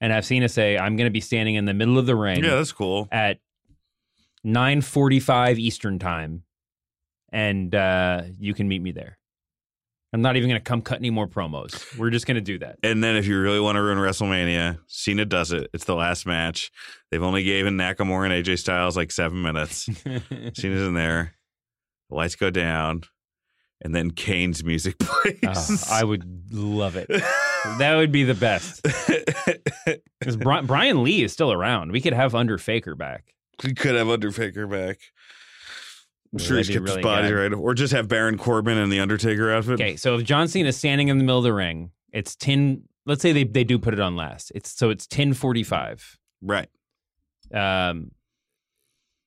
[0.00, 2.14] And I've seen Cena say, "I'm going to be standing in the middle of the
[2.14, 3.08] ring yeah, that's cool.
[3.10, 3.38] at
[4.46, 6.44] 9:45 Eastern time,
[7.32, 9.18] and uh, you can meet me there."
[10.12, 11.98] I'm not even going to come cut any more promos.
[11.98, 12.78] We're just going to do that.
[12.82, 15.68] And then if you really want to ruin WrestleMania, Cena does it.
[15.74, 16.70] It's the last match.
[17.10, 19.84] They've only given Nakamura and AJ Styles like seven minutes.
[20.54, 21.34] Cena's in there.
[22.08, 23.02] The lights go down,
[23.82, 25.38] and then Kane's music plays.
[25.44, 27.08] Oh, I would love it.
[27.78, 28.86] That would be the best.
[30.18, 31.92] Because Brian Lee is still around.
[31.92, 33.34] We could have Under Faker back.
[33.64, 34.98] We could have Undertaker back.
[36.32, 37.52] I'm sure he's that'd kept be his body good.
[37.52, 37.54] right.
[37.54, 39.74] Or just have Baron Corbin in the Undertaker outfit.
[39.74, 42.82] Okay, so if John Cena is standing in the middle of the ring, it's 10.
[43.06, 44.52] Let's say they, they do put it on last.
[44.54, 46.18] It's So it's 1045.
[46.42, 46.68] Right.
[47.54, 48.10] Um,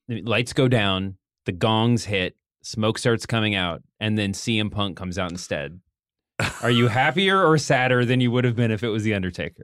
[0.09, 1.15] lights go down,
[1.45, 5.79] the gongs hit, smoke starts coming out, and then CM Punk comes out instead.
[6.61, 9.63] Are you happier or sadder than you would have been if it was The Undertaker?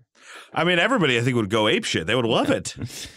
[0.53, 2.07] I mean, everybody I think would go ape shit.
[2.07, 2.75] They would love it.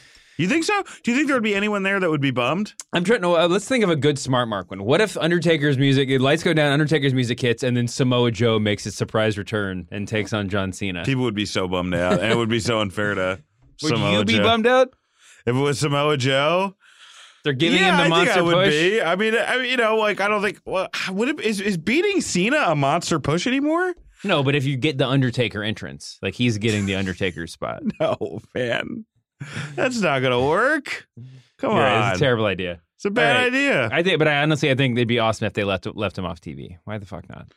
[0.42, 0.82] you think so?
[1.02, 2.74] Do you think there would be anyone there that would be bummed?
[2.92, 3.36] I'm trying to.
[3.36, 4.84] Uh, let's think of a good smart mark one.
[4.84, 8.84] What if Undertaker's music, lights go down, Undertaker's music hits, and then Samoa Joe makes
[8.84, 11.04] his surprise return and takes on John Cena?
[11.04, 13.40] People would be so bummed out, and it would be so unfair to
[13.82, 14.42] Would Samoa you be Joe.
[14.44, 14.88] bummed out?
[15.46, 16.74] if it was Samoa Joe?
[17.44, 18.74] They're giving yeah, him the I monster think I would push.
[18.74, 19.00] be.
[19.00, 20.60] I mean, I mean, you know, like I don't think.
[20.64, 23.94] Well, would it is is beating Cena a monster push anymore?
[24.24, 27.82] No, but if you get the Undertaker entrance, like he's getting the Undertaker spot.
[28.00, 29.06] No, man,
[29.74, 31.06] that's not gonna work.
[31.58, 32.80] Come You're on, it's a terrible idea.
[32.96, 33.52] It's a bad All right.
[33.52, 33.88] idea.
[33.92, 36.24] I think, but I honestly, I think they'd be awesome if they left left him
[36.24, 36.78] off TV.
[36.84, 37.52] Why the fuck not?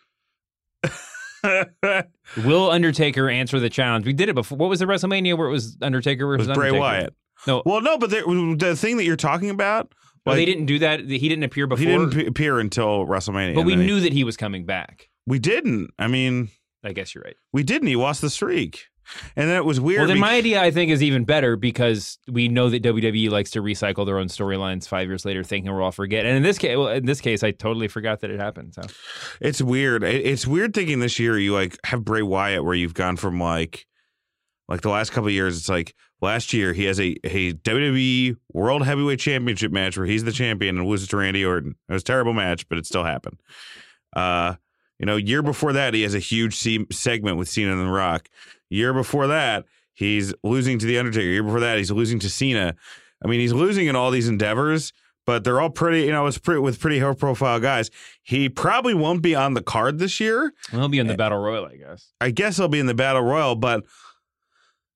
[2.45, 4.05] Will Undertaker answer the challenge?
[4.05, 4.57] We did it before.
[4.57, 6.79] What was the WrestleMania where it was Undertaker It versus was Bray Undertaker?
[6.82, 7.13] Wyatt.
[7.47, 9.91] No, Well, no, but there, the thing that you're talking about,
[10.25, 10.99] well, they didn't do that.
[10.99, 11.79] He didn't appear before.
[11.84, 13.55] he didn't appear until WrestleMania.
[13.55, 15.09] but we then he- knew that he was coming back.
[15.25, 15.89] we didn't.
[15.97, 16.49] I mean,
[16.84, 17.36] I guess you're right.
[17.51, 17.88] we didn't.
[17.88, 18.86] He lost the streak,
[19.36, 19.99] and then it was weird.
[19.99, 23.52] Well, then my idea I think is even better because we know that WWE likes
[23.52, 26.26] to recycle their own storylines five years later, thinking we'll all forget.
[26.26, 28.74] And in this case, well, in this case, I totally forgot that it happened.
[28.74, 28.82] So
[29.39, 30.04] It's weird.
[30.04, 33.86] It's weird thinking this year you like have Bray Wyatt where you've gone from like
[34.68, 35.58] like the last couple of years.
[35.58, 40.24] It's like last year he has a a WWE World Heavyweight Championship match where he's
[40.24, 41.76] the champion and loses to Randy Orton.
[41.89, 43.39] It was a terrible match, but it still happened.
[44.16, 44.56] Uh,
[44.99, 47.91] you know, year before that he has a huge se- segment with Cena and The
[47.91, 48.30] Rock.
[48.72, 51.28] Year before that he's losing to the Undertaker.
[51.28, 52.76] Year before that he's losing to Cena.
[53.24, 54.93] I mean, he's losing in all these endeavors.
[55.28, 57.91] But they're all pretty, you know, it's pretty with pretty high profile guys.
[58.24, 60.51] He probably won't be on the card this year.
[60.72, 62.11] he'll be in the Battle Royal, I guess.
[62.19, 63.86] I guess he'll be in the battle royal, but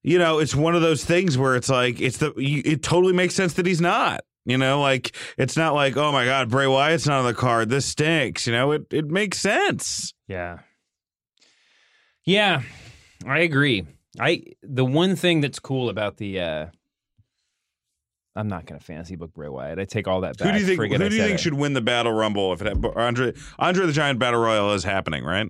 [0.02, 3.36] you know, it's one of those things where it's like it's the it totally makes
[3.36, 4.22] sense that he's not.
[4.46, 7.70] You know, like it's not like oh my god, Bray Wyatt's not on the card.
[7.70, 8.48] This stinks.
[8.48, 10.14] You know, it it makes sense.
[10.28, 10.60] Yeah.
[12.24, 12.64] Yeah,
[13.26, 13.86] I agree.
[14.20, 16.66] I the one thing that's cool about the uh
[18.38, 19.80] I'm not going to fantasy book Bray Wyatt.
[19.80, 20.46] I take all that back.
[20.48, 20.78] who do you think?
[20.78, 21.40] Forget who do you think it.
[21.42, 24.84] should win the battle rumble if it had, Andre Andre the Giant battle royal is
[24.84, 25.48] happening, right?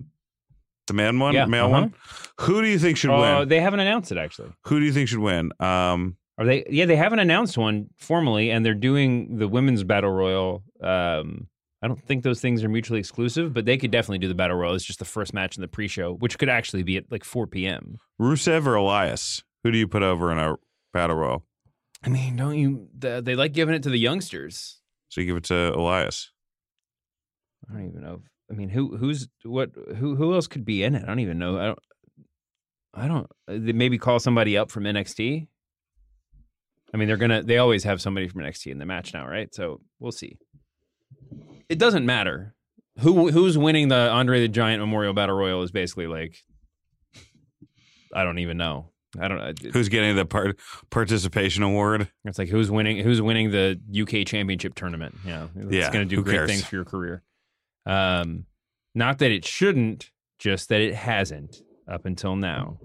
[0.87, 1.73] The man one, Yeah, male uh-huh.
[1.81, 1.93] one.
[2.41, 3.49] Who do you think should Oh, win?
[3.49, 4.51] they haven't announced it actually.
[4.65, 5.51] Who do you think should win?
[5.59, 6.63] Um, Are they?
[6.69, 10.61] Yeah, they haven't announced one formally, and they're doing the women's battle royal.
[10.79, 11.47] Um,
[11.81, 14.57] I don't think those things are mutually exclusive, but they could definitely do the battle
[14.57, 14.73] royal.
[14.73, 17.47] It's just the first match in the pre-show, which could actually be at like 4
[17.47, 17.97] p.m.
[18.19, 19.43] Rusev or Elias?
[19.63, 20.55] Who do you put over in a
[20.93, 21.45] battle royal?
[22.03, 22.87] I mean, don't you?
[22.97, 24.79] The, they like giving it to the youngsters.
[25.09, 26.31] So you give it to Elias.
[27.69, 28.21] I don't even know.
[28.49, 29.71] I mean, who who's what?
[29.97, 31.03] Who who else could be in it?
[31.03, 31.57] I don't even know.
[31.57, 31.79] I don't.
[32.93, 33.27] I don't.
[33.47, 35.47] They maybe call somebody up from NXT.
[36.93, 37.41] I mean, they're gonna.
[37.41, 39.53] They always have somebody from NXT in the match now, right?
[39.53, 40.37] So we'll see.
[41.69, 42.53] It doesn't matter
[42.99, 46.37] who who's winning the Andre the Giant Memorial Battle Royal is basically like.
[48.13, 48.91] I don't even know.
[49.19, 49.39] I don't.
[49.41, 50.57] it- Who's getting the part
[50.89, 52.09] participation award?
[52.25, 55.15] It's like who's winning who's winning the UK Championship tournament.
[55.25, 56.49] You know, it's Yeah, going to do great cares?
[56.49, 57.23] things for your career.
[57.85, 58.45] Um,
[58.93, 61.57] not that it shouldn't, just that it hasn't
[61.87, 62.79] up until now.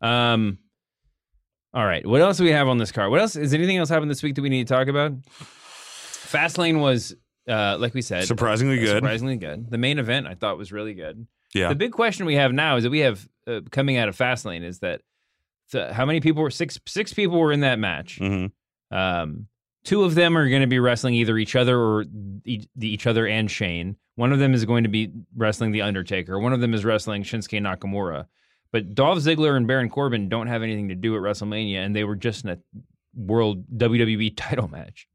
[0.00, 0.58] Um,
[1.72, 3.10] all right, what else do we have on this card?
[3.10, 5.12] What else is anything else happened this week that we need to talk about?
[5.40, 7.14] Fastlane was,
[7.48, 8.96] uh, like we said, Surprisingly good.
[8.96, 9.70] Surprisingly good.
[9.70, 11.26] The main event I thought was really good.
[11.54, 11.68] Yeah.
[11.68, 14.62] The big question we have now is that we have uh, coming out of Fastlane
[14.64, 15.02] is that
[15.72, 18.18] the, how many people were six six people were in that match.
[18.20, 18.50] Mhm.
[18.90, 19.46] Um,
[19.84, 22.04] two of them are going to be wrestling either each other or
[22.44, 23.96] e- the each other and Shane.
[24.16, 26.38] One of them is going to be wrestling the Undertaker.
[26.38, 28.26] One of them is wrestling Shinsuke Nakamura.
[28.72, 32.04] But Dolph Ziggler and Baron Corbin don't have anything to do at WrestleMania, and they
[32.04, 32.58] were just in a
[33.14, 35.06] World WWE title match.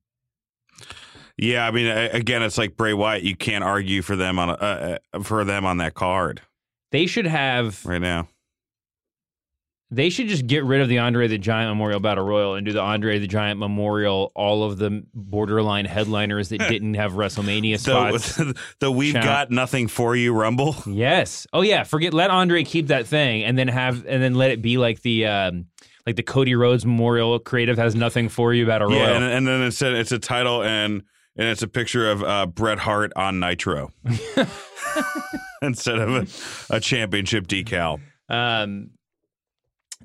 [1.42, 3.24] Yeah, I mean, again, it's like Bray Wyatt.
[3.24, 6.42] You can't argue for them on a, uh, uh, for them on that card
[6.92, 7.84] They should have.
[7.86, 8.28] right now.
[9.92, 12.72] They should just get rid of the Andre the Giant Memorial Battle Royal and do
[12.74, 14.32] the Andre the Giant Memorial.
[14.36, 18.36] All of the borderline headliners that didn't have WrestleMania spots.
[18.38, 19.24] The, the we've Shout.
[19.24, 20.76] got nothing for you Rumble.
[20.86, 21.48] Yes.
[21.54, 21.84] Oh yeah.
[21.86, 22.14] Forget.
[22.14, 25.26] Let Andre keep that thing, and then have, and then let it be like the,
[25.26, 25.66] um,
[26.06, 27.40] like the Cody Rhodes Memorial.
[27.40, 30.20] Creative has nothing for you about a Yeah, and, and then it's a, it's a
[30.20, 31.02] title and
[31.36, 33.92] and it's a picture of uh, Bret Hart on Nitro
[35.62, 36.10] instead of
[36.72, 38.00] a, a championship decal.
[38.30, 38.92] um,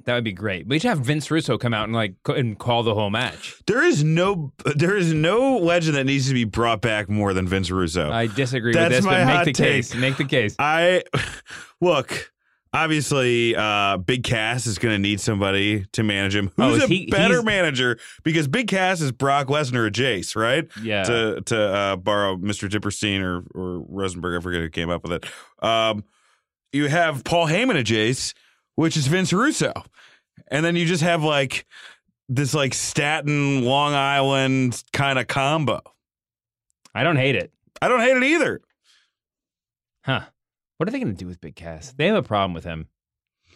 [0.06, 0.66] that would be great.
[0.66, 3.62] We should have Vince Russo come out and like co- and call the whole match.
[3.68, 7.46] There is no there is no legend that needs to be brought back more than
[7.46, 8.10] Vince Russo.
[8.10, 9.66] I disagree That's with this, my but make hot the take.
[9.66, 9.94] case.
[9.94, 10.56] Make the case.
[10.58, 11.04] I
[11.80, 12.32] look.
[12.74, 16.50] Obviously, uh, Big Cass is going to need somebody to manage him.
[16.58, 17.98] Oh, Who's is a he- better manager?
[18.24, 20.68] Because Big Cass is Brock Lesnar or Jace, right?
[20.82, 21.04] Yeah.
[21.04, 22.68] To to uh, borrow Mr.
[22.68, 25.24] Dipperstein or or Rosenberg, I forget who came up with it.
[25.64, 26.04] Um,
[26.72, 28.34] you have Paul Heyman of Jace,
[28.74, 29.72] which is Vince Russo,
[30.48, 31.66] and then you just have like
[32.28, 35.80] this like Staten Long Island kind of combo.
[36.92, 37.52] I don't hate it.
[37.80, 38.60] I don't hate it either.
[40.04, 40.22] Huh.
[40.84, 41.94] What are they going to do with Big Cass?
[41.96, 42.88] They have a problem with him.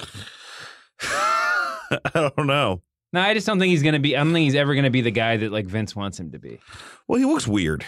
[1.03, 2.81] I don't know.
[3.13, 4.17] No, I just don't think he's going to be.
[4.17, 6.31] I don't think he's ever going to be the guy that like Vince wants him
[6.31, 6.59] to be.
[7.07, 7.85] Well, he looks weird.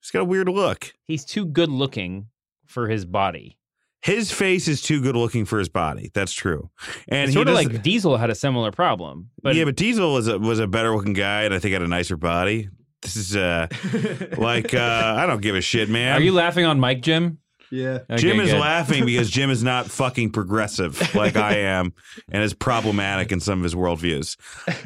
[0.00, 0.94] He's got a weird look.
[1.04, 2.28] He's too good looking
[2.64, 3.58] for his body.
[4.00, 6.10] His face is too good looking for his body.
[6.14, 6.70] That's true.
[7.08, 10.14] And It's he sort of like Diesel had a similar problem, but yeah, but Diesel
[10.14, 12.70] was a was a better looking guy, and I think had a nicer body.
[13.02, 13.66] This is uh
[14.38, 16.16] like uh I don't give a shit, man.
[16.16, 17.40] are you laughing on Mike Jim?
[17.70, 18.00] Yeah.
[18.10, 18.60] Okay, Jim is good.
[18.60, 21.92] laughing because Jim is not fucking progressive like I am,
[22.30, 24.36] and is problematic in some of his worldviews.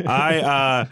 [0.06, 0.84] I uh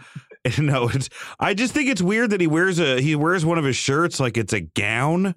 [0.59, 3.65] no, it's I just think it's weird that he wears a he wears one of
[3.65, 5.35] his shirts like it's a gown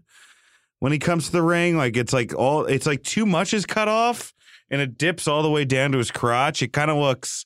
[0.78, 1.76] when he comes to the ring.
[1.76, 4.32] Like it's like all it's like too much is cut off
[4.70, 6.62] and it dips all the way down to his crotch.
[6.62, 7.44] It kind of looks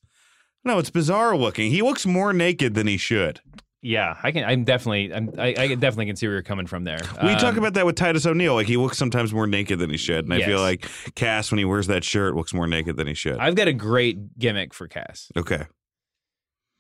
[0.65, 1.71] no, it's bizarre looking.
[1.71, 3.41] He looks more naked than he should.
[3.81, 4.45] Yeah, I can.
[4.45, 5.15] I'm definitely.
[5.15, 6.99] I'm, I, I definitely can see where you're coming from there.
[7.23, 8.55] We talk Um, about that with Titus O'Neil.
[8.55, 11.59] Like he looks sometimes more naked than he should, and I feel like Cass, when
[11.59, 13.37] he wears that shirt, looks more naked than he should.
[13.39, 15.31] I've got a great gimmick for Cass.
[15.37, 15.67] okay,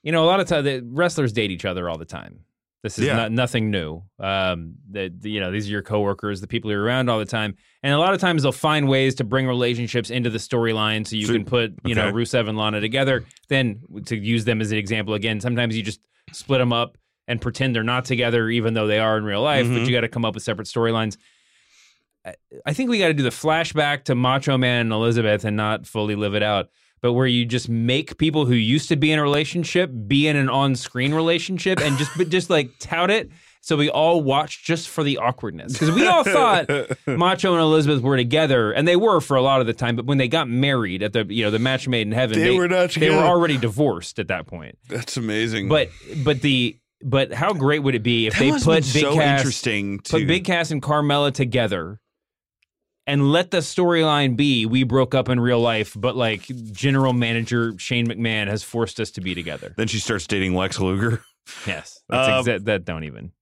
[0.02, 2.40] You know, a lot of times the wrestlers date each other all the time.
[2.82, 3.16] This is Yeah.
[3.16, 4.02] not, nothing new.
[4.20, 7.56] Um, that you know, these are your coworkers, the people you're around all the time,
[7.84, 11.14] and a lot of times they'll find ways to bring relationships into the storyline, so
[11.14, 12.10] you So- can put you know.
[12.12, 13.24] Rusev and Lana together.
[13.48, 16.00] Then to use them as an example again, sometimes you just
[16.32, 19.66] split them up and pretend they're not together, even though they are in real life.
[19.66, 19.86] But Mhm.
[19.86, 21.16] you got to come up with separate storylines.
[22.26, 22.34] I-
[22.66, 25.86] I think we got to do the flashback to Macho Man and Elizabeth and not
[25.86, 26.68] fully live it out,
[27.00, 30.36] but where you just make people who used to be in a relationship be in
[30.36, 33.30] an on-screen relationship and just but just like tout it.
[33.60, 36.68] So we all watched just for the awkwardness because we all thought
[37.06, 39.94] Macho and Elizabeth were together, and they were for a lot of the time.
[39.96, 42.56] But when they got married at the you know the match made in heaven, They
[42.56, 43.12] were not together.
[43.12, 44.78] They were already divorced at that point.
[44.88, 45.68] that's amazing.
[45.68, 45.90] But
[46.24, 49.40] but the but how great would it be if that they put Big so Cass
[49.40, 50.00] interesting.
[50.00, 52.00] To, put Big Cass and Carmella together
[53.06, 56.42] and let the storyline be we broke up in real life, but like
[56.72, 59.74] general manager Shane McMahon has forced us to be together.
[59.76, 61.22] then she starts dating Lex Luger.
[61.66, 62.00] Yes.
[62.08, 63.32] That's Um, exa- that don't even.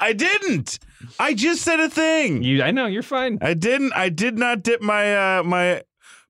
[0.00, 0.78] I didn't.
[1.18, 2.42] I just said a thing.
[2.42, 3.38] You I know, you're fine.
[3.40, 3.92] I didn't.
[3.94, 5.82] I did not dip my uh, my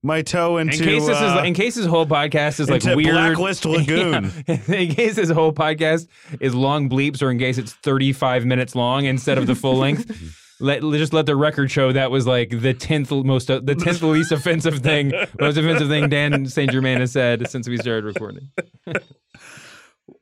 [0.03, 0.77] my toe into.
[0.77, 4.33] In case this uh, is in case this whole podcast is like weird Blacklist Lagoon.
[4.47, 4.59] Yeah.
[4.75, 6.09] in case this whole podcast
[6.41, 10.37] is long bleeps or in case it's 35 minutes long instead of the full length.
[10.63, 14.31] Let, just let the record show that was like the tenth most the tenth least
[14.31, 15.11] offensive thing
[15.41, 16.71] most offensive thing Dan St.
[16.71, 18.51] Germain has said since we started recording.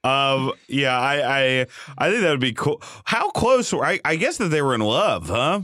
[0.05, 0.53] Um.
[0.68, 0.99] Yeah.
[0.99, 1.14] I.
[1.61, 1.66] I.
[1.99, 2.82] I think that would be cool.
[3.05, 3.72] How close?
[3.72, 4.01] Were, I.
[4.05, 5.61] I guess that they were in love, huh?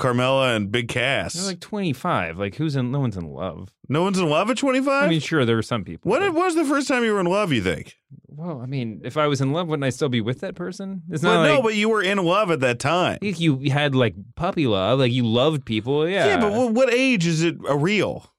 [0.00, 1.34] Carmella and Big Cass.
[1.34, 2.38] They're like 25.
[2.38, 2.90] Like who's in?
[2.90, 3.68] No one's in love.
[3.88, 5.04] no one's in love at 25.
[5.04, 6.10] I mean, sure, there were some people.
[6.10, 7.52] what, but- was the first time you were in love?
[7.52, 7.94] You think?
[8.26, 11.02] well, I mean, if I was in love, wouldn't I still be with that person?
[11.10, 13.18] It's not Well, like no, but you were in love at that time.
[13.20, 16.08] you had like puppy love, like you loved people.
[16.08, 16.26] Yeah.
[16.26, 18.31] Yeah, but what, what age is it a real?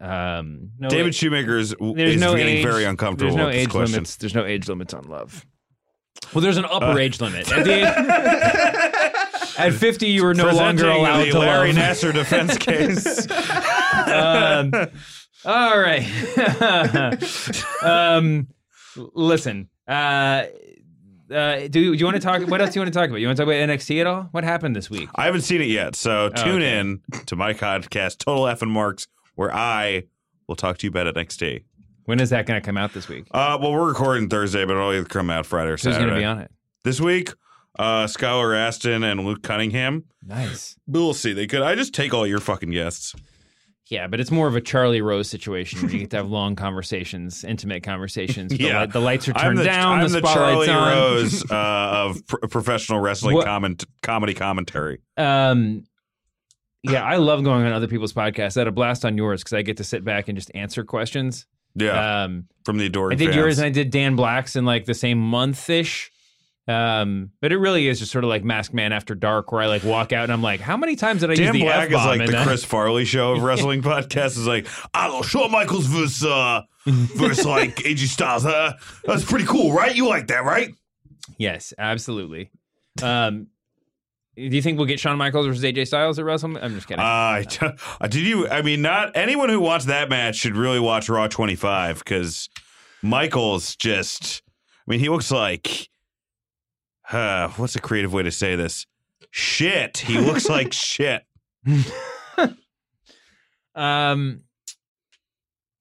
[0.00, 3.46] Um, no, David it- Shoemaker is, there's is no getting age, very uncomfortable There's no
[3.46, 3.92] with this age question.
[3.94, 4.16] limits.
[4.16, 5.46] There's no age limits on love.
[6.34, 7.50] Well, there's an upper Uh, age limit.
[7.52, 7.84] At, the age,
[9.58, 11.82] at 50, you are no longer allowed the to Larry love.
[11.82, 13.26] Nassar defense case.
[14.06, 14.72] um,
[15.44, 16.04] all right.
[17.82, 18.48] um,
[19.14, 20.44] listen, uh,
[21.28, 22.42] Uh, do, do you want to talk?
[22.48, 23.18] What else do you want to talk about?
[23.20, 24.28] You want to talk about NXT at all?
[24.30, 25.08] What happened this week?
[25.16, 26.78] I haven't seen it yet, so Oh, tune okay.
[26.78, 30.02] in to my podcast, Total F'n Marks, where I
[30.48, 31.62] will talk to you about NXT.
[32.04, 33.26] When is that going to come out this week?
[33.32, 36.00] Uh, well, we're recording Thursday, but it'll either come out Friday or Who's Saturday.
[36.04, 36.50] going to be on it?
[36.84, 37.32] this week?
[37.78, 40.04] Uh, Skylar Astin and Luke Cunningham.
[40.24, 40.76] Nice.
[40.86, 41.32] But we'll see.
[41.32, 41.62] They could.
[41.62, 43.14] I just take all your fucking guests.
[43.88, 46.56] Yeah, but it's more of a Charlie Rose situation where you get to have long
[46.56, 48.50] conversations, intimate conversations.
[48.50, 48.86] The, Yeah.
[48.86, 50.00] the lights are I'm turned the, down.
[50.00, 50.88] I'm the the Charlie on.
[50.92, 55.02] Rose uh, of pr- professional wrestling comment comedy commentary.
[55.16, 55.84] Um,
[56.90, 58.56] yeah, I love going on other people's podcasts.
[58.56, 60.84] I had a blast on yours because I get to sit back and just answer
[60.84, 61.46] questions.
[61.74, 63.36] Yeah, Um, from the adored I did fans.
[63.36, 66.10] yours and I did Dan Black's in like the same month ish.
[66.68, 69.66] Um, but it really is just sort of like Masked Man After Dark, where I
[69.66, 71.88] like walk out and I'm like, how many times did I use Dan the Black
[71.90, 72.42] is F-bomb like in the?
[72.42, 74.36] Chris Farley show of wrestling podcasts.
[74.38, 78.44] Is like, I don't Shawn Michaels versus uh, versus like AJ Styles.
[78.44, 78.72] Uh,
[79.04, 79.94] that's pretty cool, right?
[79.94, 80.74] You like that, right?
[81.38, 82.50] Yes, absolutely.
[83.00, 83.46] Um,
[84.36, 86.62] do you think we'll get Shawn Michaels versus AJ Styles at WrestleMania?
[86.62, 87.02] I'm just kidding.
[87.02, 87.42] Uh,
[88.08, 88.48] did you?
[88.48, 92.48] I mean, not anyone who wants that match should really watch Raw 25 because
[93.02, 94.42] Michaels just.
[94.86, 95.88] I mean, he looks like.
[97.10, 98.86] Uh, what's a creative way to say this?
[99.30, 99.98] Shit.
[99.98, 101.22] He looks like shit.
[103.76, 104.40] Um,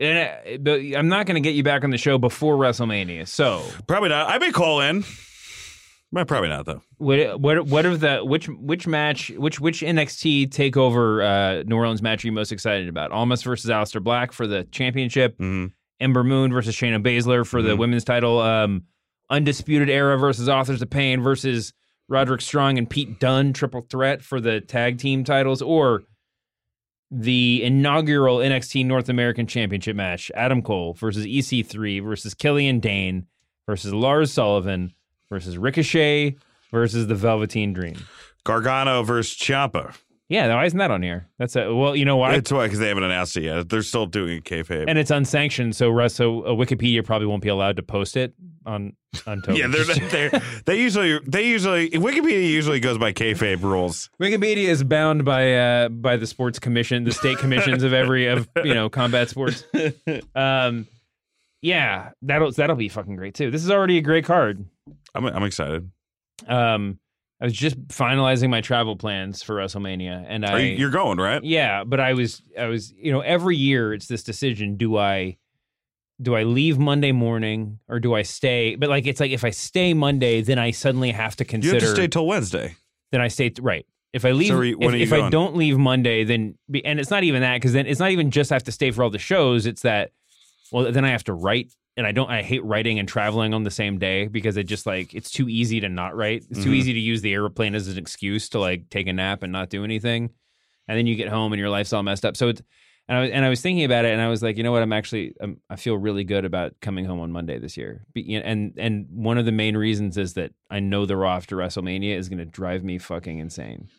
[0.02, 3.28] and uh, but I'm not going to get you back on the show before WrestleMania.
[3.28, 4.30] So Probably not.
[4.30, 5.06] I may call in.
[6.12, 6.82] Well, probably not though.
[6.98, 12.02] what what what are the which which match which which NXT takeover uh, New Orleans
[12.02, 13.12] match are you most excited about?
[13.12, 15.38] Almas versus Aleister Black for the championship.
[15.38, 15.72] Mhm.
[16.00, 17.80] Ember Moon versus Shayna Baszler for the Mhm.
[17.80, 18.40] women's title.
[18.40, 18.84] Um,
[19.30, 21.74] Undisputed Era versus Authors of Pain versus
[22.08, 26.04] Roderick Strong and Pete Dunne triple threat for the tag team titles, or
[27.12, 33.26] the inaugural NXT North American Championship match: Adam Cole versus EC3 versus Killian Dain
[33.68, 34.94] versus Lars Sullivan
[35.30, 36.36] versus Ricochet
[36.72, 37.98] versus the Velveteen Dream.
[38.44, 39.96] Gargano versus Ciampa.
[40.28, 41.28] Yeah, why isn't that on here?
[41.38, 42.34] That's a well, you know why?
[42.34, 43.70] It's why because they haven't announced it yet.
[43.70, 44.86] They're still doing kayfabe.
[44.88, 48.34] and it's unsanctioned, so Russ, so uh, Wikipedia probably won't be allowed to post it
[48.66, 48.94] on
[49.28, 54.10] on yeah, they're, they're they usually they usually Wikipedia usually goes by kayfabe rules.
[54.20, 58.50] Wikipedia is bound by uh by the sports commission, the state commissions of every of
[58.64, 59.64] you know combat sports.
[60.36, 60.88] Um,
[61.62, 63.52] yeah, that'll that'll be fucking great too.
[63.52, 64.66] This is already a great card.
[65.16, 65.90] I'm I'm excited.
[66.48, 67.00] Um,
[67.42, 71.44] I was just finalizing my travel plans for WrestleMania, and I you, you're going right?
[71.44, 75.38] Yeah, but I was I was you know every year it's this decision: do I
[76.22, 78.76] do I leave Monday morning or do I stay?
[78.76, 81.74] But like it's like if I stay Monday, then I suddenly have to You consider.
[81.76, 82.76] have to stay till Wednesday.
[83.12, 83.86] then I stay right.
[84.14, 87.10] If I leave, So you- if, if I don't leave Monday, then be, and it's
[87.12, 89.10] not even that because then it's not even just I have to stay for all
[89.10, 89.66] the shows.
[89.66, 90.12] It's that
[90.72, 92.30] well then I have to write, and I don't.
[92.30, 95.48] I hate writing and traveling on the same day because it just like it's too
[95.50, 96.44] easy to not write.
[96.50, 96.76] It's too Mhm.
[96.76, 99.70] easy to use the airplane as an excuse to like take a nap and not
[99.70, 100.32] do anything,
[100.88, 102.36] and then you get home and your life's all messed up.
[102.38, 102.62] So it's.
[103.08, 104.72] And I, was, and I was thinking about it, and I was like, you know
[104.72, 104.82] what?
[104.82, 108.04] I'm actually, I'm, I feel really good about coming home on Monday this year.
[108.16, 111.56] Be, and and one of the main reasons is that I know the Raw after
[111.56, 113.90] WrestleMania is going to drive me fucking insane.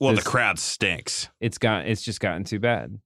[0.00, 1.28] Well, the crowd stinks.
[1.38, 2.98] It's got, it's just gotten too bad.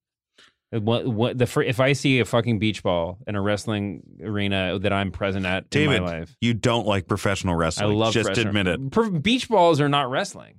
[0.72, 4.92] What, what the if I see a fucking beach ball in a wrestling arena that
[4.92, 7.90] I'm present at David, in my life, you don't like professional wrestling.
[7.90, 9.22] I love Just admit it.
[9.22, 10.54] Beach balls are not wrestling.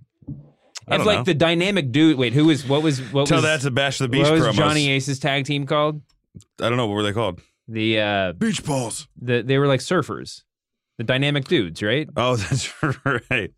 [0.87, 1.23] It's like know.
[1.23, 2.17] the dynamic dude.
[2.17, 4.43] Wait, who was what was what Tell was that to Bash the Beach what was
[4.43, 4.53] promos.
[4.53, 6.01] Johnny Ace's tag team called?
[6.61, 7.41] I don't know what were they called.
[7.67, 9.07] The uh Beach balls.
[9.19, 10.43] the they were like surfers,
[10.97, 12.07] the dynamic dudes, right?
[12.15, 12.71] Oh, that's
[13.31, 13.51] right.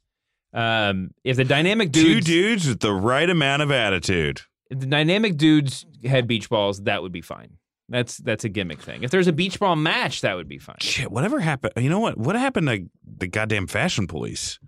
[0.54, 4.42] Um, if the dynamic dudes, Two dudes with the right amount of attitude.
[4.70, 7.58] If the dynamic dudes had beach balls, that would be fine.
[7.90, 9.04] That's that's a gimmick thing.
[9.04, 10.78] If there's a beach ball match, that would be fine.
[10.82, 11.74] Shit, whatever happened?
[11.78, 12.18] You know what?
[12.18, 12.86] What happened to
[13.18, 14.60] the goddamn fashion police?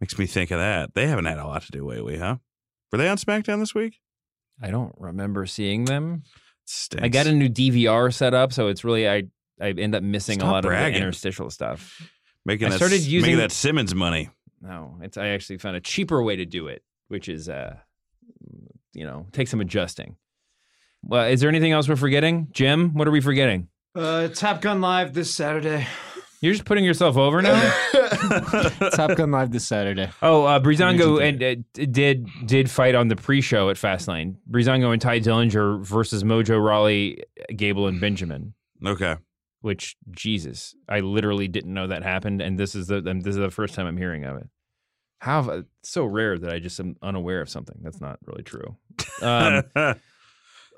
[0.00, 0.94] Makes me think of that.
[0.94, 2.36] They haven't had a lot to do lately, huh?
[2.90, 3.98] Were they on SmackDown this week?
[4.62, 6.22] I don't remember seeing them.
[6.64, 7.04] Stinks.
[7.04, 9.24] I got a new DVR set up, so it's really I
[9.60, 10.92] I end up missing Stop a lot of bragging.
[10.94, 12.00] the interstitial stuff.
[12.46, 14.30] making I that, started making using- that Simmons money.
[14.62, 17.76] No, it's I actually found a cheaper way to do it, which is uh,
[18.98, 20.16] you know, take some adjusting.
[21.02, 22.92] Well, is there anything else we're forgetting, Jim?
[22.94, 23.68] What are we forgetting?
[23.94, 25.86] Uh, Top Gun Live this Saturday.
[26.40, 27.58] You're just putting yourself over now.
[28.94, 30.08] Top Gun Live this Saturday.
[30.22, 34.36] Oh, uh, Breezango Amazing and uh, did did fight on the pre-show at Fastlane.
[34.48, 37.24] Breezango and Tye Dillinger versus Mojo Rawley,
[37.56, 38.54] Gable and Benjamin.
[38.84, 39.16] Okay.
[39.60, 43.40] Which Jesus, I literally didn't know that happened, and this is the and this is
[43.40, 44.48] the first time I'm hearing of it.
[45.20, 48.76] How it's so rare that I just am unaware of something that's not really true.
[49.20, 49.64] Um,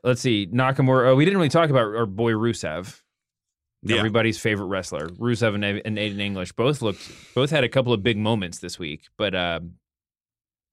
[0.03, 1.09] let's see, Nakamura.
[1.09, 2.99] Oh, we didn't really talk about our boy Rusev.
[3.83, 3.97] Yeah.
[3.97, 8.03] everybody's favorite wrestler, Rusev and, and Aiden English, both looked both had a couple of
[8.03, 9.09] big moments this week.
[9.17, 9.61] But uh,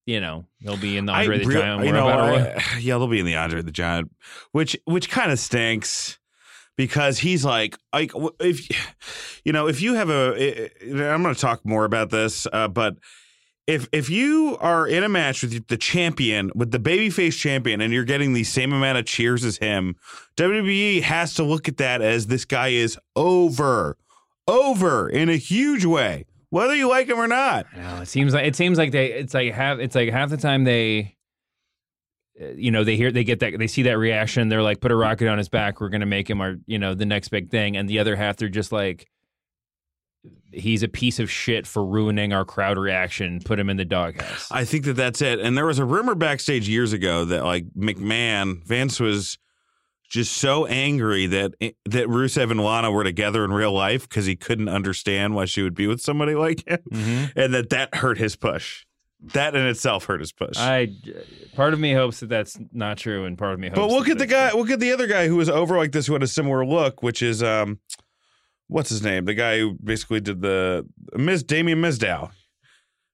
[0.05, 2.97] you know, he'll be in the Andre I the real- Giant you know, I- yeah,
[2.97, 4.11] they'll be in the Andre the Giant,
[4.51, 6.19] which which kind of stinks
[6.77, 8.67] because he's like like if
[9.45, 12.95] you know if you have a I'm going to talk more about this, uh, but
[13.67, 17.93] if if you are in a match with the champion with the babyface champion and
[17.93, 19.97] you're getting the same amount of cheers as him,
[20.37, 23.97] WWE has to look at that as this guy is over,
[24.47, 27.67] over in a huge way, whether you like him or not.
[27.75, 30.37] Know, it seems like it seems like they it's like half it's like half the
[30.37, 31.17] time they
[32.41, 34.93] uh, you know they hear they get that they see that reaction they're like put
[34.93, 37.49] a rocket on his back we're gonna make him our you know the next big
[37.49, 39.09] thing and the other half they're just like
[40.51, 44.47] he's a piece of shit for ruining our crowd reaction put him in the doghouse
[44.51, 45.39] I think that that's it.
[45.39, 49.37] And there was a rumor backstage years ago that like McMahon Vince was
[50.09, 54.35] just so angry that that Rusev and Lana were together in real life because he
[54.37, 57.39] couldn't understand why she would be with somebody like him, Mm-hmm.
[57.39, 58.85] and that that hurt his push.
[59.33, 60.55] That in itself hurt his push.
[60.57, 60.89] I
[61.55, 64.07] part of me hopes that that's not true and part of me hopes but look
[64.07, 64.51] at the guy.
[64.53, 67.03] Look at the other guy who was over like this who had a similar look,
[67.03, 67.79] which is um,
[68.67, 69.25] what's his name?
[69.25, 71.43] The guy who basically did the Miz.
[71.43, 72.31] Damien Mizdow.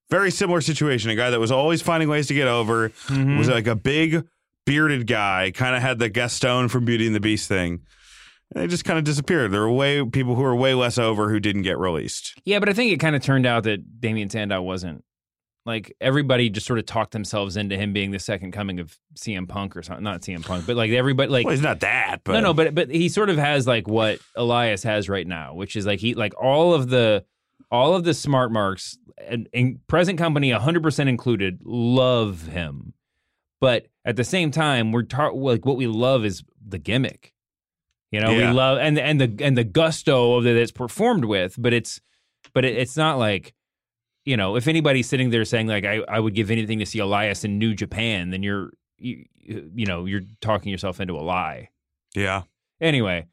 [0.10, 1.10] Very similar situation.
[1.10, 2.90] A guy that was always finding ways to get over.
[3.08, 3.38] Mhm.
[3.38, 4.24] Was like a big
[4.66, 5.52] bearded guy.
[5.54, 7.82] Kind of had the Gaston from Beauty and the Beast thing.
[8.54, 9.52] And they just kind of disappeared.
[9.52, 12.36] There were way people who were way less over who didn't get released.
[12.46, 15.04] Yeah, but I think it kind of turned out that Damien Sandow wasn't.
[15.66, 19.48] Like everybody just sort of talked themselves into him being the second coming of CM
[19.48, 20.04] Punk or something.
[20.04, 22.76] Not CM Punk, but like everybody like Well, he's not that, but no, no, but
[22.76, 26.16] but he sort of has like what Elias has right now, which is like he
[26.16, 27.24] like all of the
[27.72, 32.94] all of the smart marks and, and present company 100% included love him.
[33.62, 37.34] But at the same time, we're tar- like what we love is the gimmick.
[38.12, 38.50] You know, Yeah.
[38.50, 42.02] we love and and the and the gusto of that it's performed with, but it's
[42.54, 43.54] but it, it's not like
[44.26, 47.00] you know, if anybody's sitting there saying like I, I would give anything to see
[47.00, 51.70] Elias in New Japan, then you're you, you know, you're talking yourself into a lie.
[52.16, 52.44] yeah.
[52.82, 53.26] Anyway,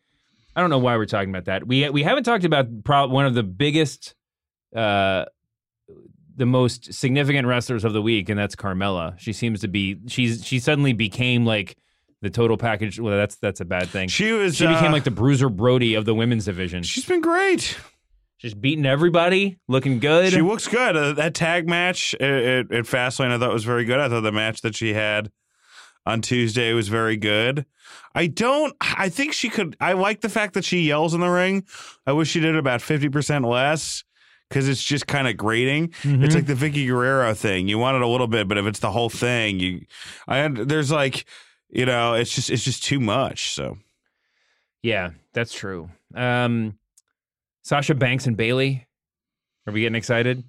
[0.55, 1.67] I don't know why we're talking about that.
[1.67, 4.15] We we haven't talked about pro- one of the biggest,
[4.77, 5.25] uh,
[6.37, 9.19] the most significant wrestlers of the week, and that's Carmella.
[9.19, 11.77] She seems to be she's she suddenly became like
[12.23, 13.01] the total package.
[13.01, 14.09] Well, that's that's a bad thing.
[14.09, 14.57] She was.
[14.57, 16.83] She became uh, like the Bruiser Brody of the women's division.
[16.83, 17.77] She's been great.
[18.41, 20.33] Just beating everybody, looking good.
[20.33, 20.97] She looks good.
[20.97, 24.01] Uh, that tag match at, at, at Fastlane, I thought was very good.
[24.01, 25.31] I thought the match that she had
[26.07, 27.67] on Tuesday was very good.
[28.15, 28.75] I don't.
[28.81, 29.77] I think she could.
[29.79, 31.65] I like the fact that she yells in the ring.
[32.07, 34.05] I wish she did about fifty percent less
[34.49, 35.89] because it's just kind of grating.
[35.89, 36.25] Mm-hmm.
[36.25, 37.69] It's like the Vickie Guerrero thing.
[37.69, 39.85] You want it a little bit, but if it's the whole thing, you.
[40.27, 41.27] I there's like,
[41.69, 43.51] you know, it's just it's just too much.
[43.51, 43.77] So
[44.83, 45.91] Yeah, that's true.
[46.15, 46.79] Um,
[47.63, 48.87] Sasha Banks and Bayley.
[49.67, 50.45] Are we getting excited?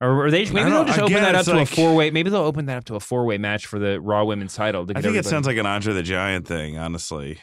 [0.00, 0.44] Or are they?
[0.50, 2.10] Maybe they'll just open again, that up it's to like- a four way.
[2.10, 4.86] Maybe they'll open that up to a four way match for the Raw Women's title.
[4.86, 6.76] to I get think it everybody- sounds like an Andre the Giant thing.
[6.78, 7.38] Honestly,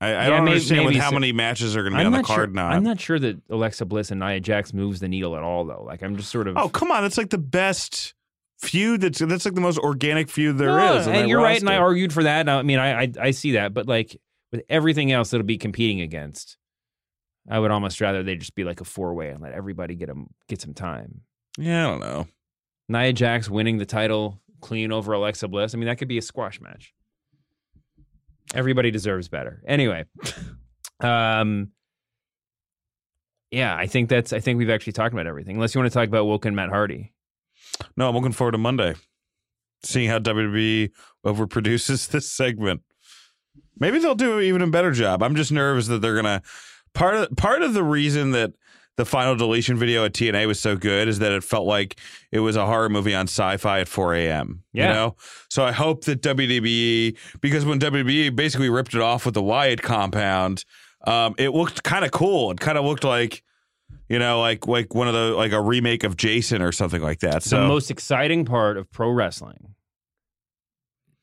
[0.00, 1.14] I, I Yeah, don't may- understand with maybe how so.
[1.14, 2.68] many matches are going to be I'm on the not card sure, now.
[2.68, 5.84] I'm not sure that Alexa Bliss and Nia Jax moves the needle at all, though.
[5.84, 6.56] Like I'm just sort of.
[6.56, 8.14] Oh come on, that's like the best
[8.60, 9.00] feud.
[9.02, 11.06] That's that's like the most organic feud there No, is.
[11.06, 11.84] on and you're right, and I roster.
[11.84, 12.48] argued for that.
[12.48, 14.16] I mean, I, I I see that, but like
[14.50, 16.56] with everything else that'll be competing against,
[17.50, 20.06] I would almost rather they just be like a four way and let everybody get
[20.06, 21.22] them get some time.
[21.58, 22.26] Yeah, I don't know.
[22.88, 25.74] Nia Jax winning the title clean over Alexa Bliss.
[25.74, 26.94] I mean, that could be a squash match.
[28.54, 29.62] Everybody deserves better.
[29.66, 30.04] Anyway,
[31.00, 31.72] um,
[33.50, 34.32] yeah, I think that's.
[34.32, 35.56] I think we've actually talked about everything.
[35.56, 37.12] Unless you want to talk about Woken Matt Hardy.
[37.96, 38.94] No, I'm looking forward to Monday,
[39.84, 40.90] seeing how WWE
[41.24, 42.82] overproduces this segment.
[43.78, 45.22] Maybe they'll do even a better job.
[45.22, 46.42] I'm just nervous that they're gonna
[46.94, 48.52] part of part of the reason that
[48.96, 51.98] the final deletion video at TNA was so good is that it felt like
[52.30, 54.62] it was a horror movie on sci-fi at 4 a.m.
[54.72, 54.88] Yeah.
[54.88, 55.16] You know,
[55.48, 59.82] so I hope that WWE because when WWE basically ripped it off with the Wyatt
[59.82, 60.64] compound,
[61.06, 62.50] um, it looked kind of cool.
[62.50, 63.42] It kind of looked like.
[64.08, 67.20] You know, like like one of the like a remake of Jason or something like
[67.20, 67.42] that.
[67.42, 69.74] So the most exciting part of pro wrestling.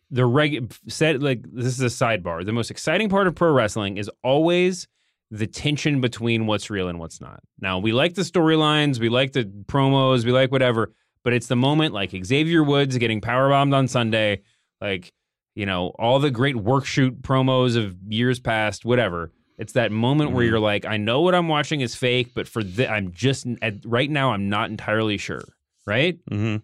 [0.10, 2.44] The reg said like this is a sidebar.
[2.44, 4.88] The most exciting part of pro wrestling is always
[5.32, 7.42] the tension between what's real and what's not.
[7.62, 11.56] Now we like the storylines, we like the promos, we like whatever, but it's the
[11.56, 14.42] moment like Xavier Woods getting powerbombed on Sunday,
[14.82, 15.12] like
[15.56, 19.32] you know all the great work shoot promos of years past, whatever.
[19.58, 20.50] It's that moment where Mhm.
[20.50, 23.76] you're like, I know what I'm watching is fake, but for th- I'm just at,
[23.86, 25.44] right now I'm not entirely sure,
[25.86, 26.18] right?
[26.32, 26.62] Mhm.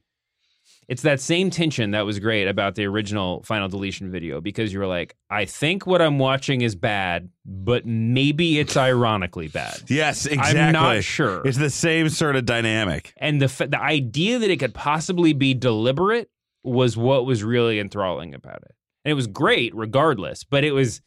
[0.88, 4.80] It's that same tension that was great about the original final deletion video because you
[4.80, 9.82] were like, I think what I'm watching is bad, but maybe it's ironically bad.
[9.88, 10.60] Yes, exactly.
[10.62, 11.42] I'm not sure.
[11.46, 13.14] It's the same sort of dynamic.
[13.18, 16.30] And the f- the idea that it could possibly be deliberate
[16.64, 18.76] was what was really enthralling about it.
[19.04, 21.02] And it was great regardless, but it was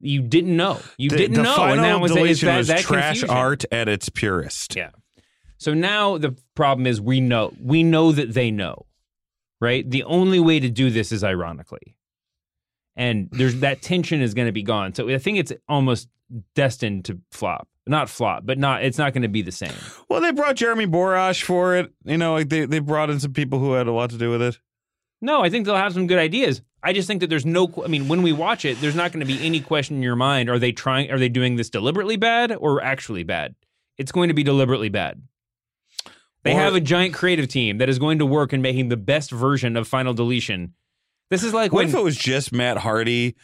[0.00, 0.80] you didn't know.
[0.98, 3.30] You The- didn't the know, final and that was deletion that, was that trash confusion.
[3.30, 4.76] art at its purest.
[4.76, 4.90] Yeah.
[5.58, 8.86] So now the problem is we know we know that they know,
[9.60, 9.88] right?
[9.88, 11.96] The only way to do this is ironically,
[12.96, 14.94] and there's that tension is going to be gone.
[14.94, 16.08] So I think it's almost
[16.54, 17.68] destined to flop.
[17.86, 18.82] Not flop, but not.
[18.82, 19.74] It's not going to be the same.
[20.08, 21.92] Well, they brought Jeremy Borash for it.
[22.04, 24.30] You know, like they, they brought in some people who had a lot to do
[24.30, 24.58] with it.
[25.20, 26.62] No, I think they'll have some good ideas.
[26.82, 27.72] I just think that there's no.
[27.84, 30.16] I mean, when we watch it, there's not going to be any question in your
[30.16, 31.10] mind: Are they trying?
[31.10, 33.54] Are they doing this deliberately bad or actually bad?
[33.98, 35.22] It's going to be deliberately bad.
[36.44, 38.96] They Or- have a giant creative team that is going to work in making the
[38.96, 40.74] best version of Final Deletion.
[41.30, 43.34] This is like What when if it was just Matt Hardy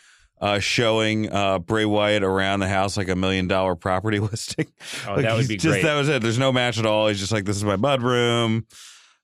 [0.40, 4.66] uh, showing uh, Bray Wyatt around the house like a million dollar property listing?
[5.09, 5.82] Oh, Like, that would be just, great.
[5.82, 6.22] That was it.
[6.22, 7.09] There's no match at all.
[7.09, 8.66] He's just like, this is my bud room.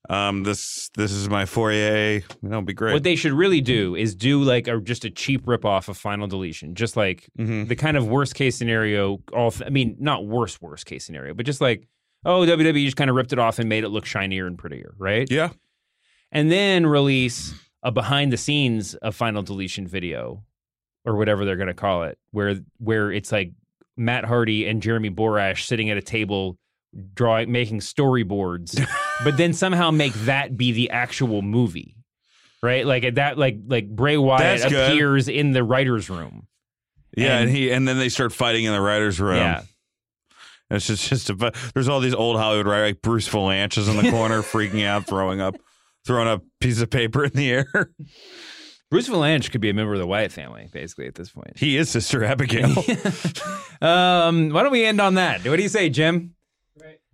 [0.09, 2.21] Um, this this is my foyer.
[2.43, 2.93] It'd be great.
[2.93, 6.27] What they should really do is do like a just a cheap ripoff of Final
[6.27, 7.65] Deletion, just like Mm-hmm.
[7.65, 9.19] the kind of worst case scenario.
[9.33, 11.87] All I mean, not worst worst case scenario, but just like
[12.25, 14.93] oh, WWE just kind of ripped it off and made it look shinier and prettier,
[14.97, 15.29] right?
[15.29, 15.49] Yeah.
[16.31, 17.53] And then release
[17.83, 20.43] a behind the scenes of Final Deletion video
[21.05, 23.51] or whatever they're going to call it, where where it's like
[23.95, 26.57] Matt Hardy and Jeremy Borash sitting at a table
[27.13, 28.83] drawing making storyboards
[29.23, 31.95] but then somehow make that be the actual movie
[32.63, 36.47] right like at that like like bray wyatt appears in the writer's room
[37.17, 39.37] yeah, and, and- he and then they start fighting in the writers' room.
[39.37, 39.63] Yeah.
[40.69, 43.97] It's just, just a, there's all these old Hollywood right like Bruce Vilanch is in
[43.97, 45.55] the corner freaking out, throwing up,
[46.05, 47.91] throwing up pieces of paper in the air.
[48.89, 51.75] bruce vilanch could be a member of the wyatt family basically at this point He
[51.75, 52.69] is Sister Abigail.
[53.81, 56.35] um why don't we end on that what do you say jim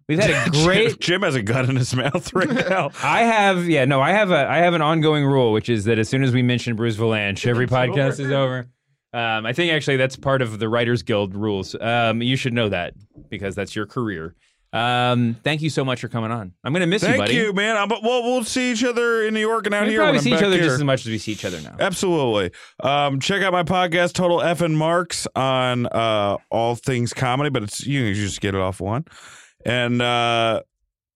[0.08, 2.92] we've had a great Jim, Jim has a gun in his mouth right now.
[3.02, 5.98] I have, yeah, no, I have a, I have an ongoing rule, which is that
[5.98, 8.68] as soon as we mention Bruce Vilanch, every podcast is over.
[9.14, 11.76] Um, I think actually that's part of the Writers Guild rules.
[11.80, 12.94] Um, you should know that
[13.30, 14.36] because that's your career.
[14.74, 16.52] Um, thank you so much for coming on.
[16.64, 17.36] I'm gonna miss you, Thank buddy.
[17.36, 17.78] you, man.
[17.78, 20.00] I'm, well, we'll see each other in New York and out We here.
[20.00, 20.64] probably when I'm see each back other here.
[20.64, 21.76] just as much as we see each other now.
[21.80, 22.50] Absolutely.
[22.80, 27.86] Um, check out my podcast, Total F'n Marks, on uh, all things comedy, but it's
[27.86, 29.06] you can just get it off one.
[29.64, 30.64] And uh,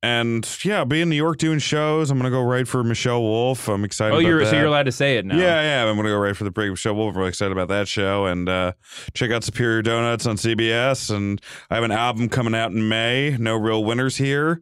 [0.04, 2.12] and yeah, I'll be in New York doing shows.
[2.12, 3.68] I'm gonna go write for Michelle Wolf.
[3.68, 4.14] I'm excited.
[4.14, 5.36] Oh, about you're so you're allowed to say it now.
[5.38, 5.90] Yeah, yeah.
[5.90, 7.14] I'm gonna go write for the break with Michelle Wolf.
[7.14, 8.26] I'm really excited about that show.
[8.26, 8.74] And uh,
[9.14, 11.14] check out Superior Donuts on CBS.
[11.16, 13.36] And I have an album coming out in May.
[13.40, 14.62] No real winners here.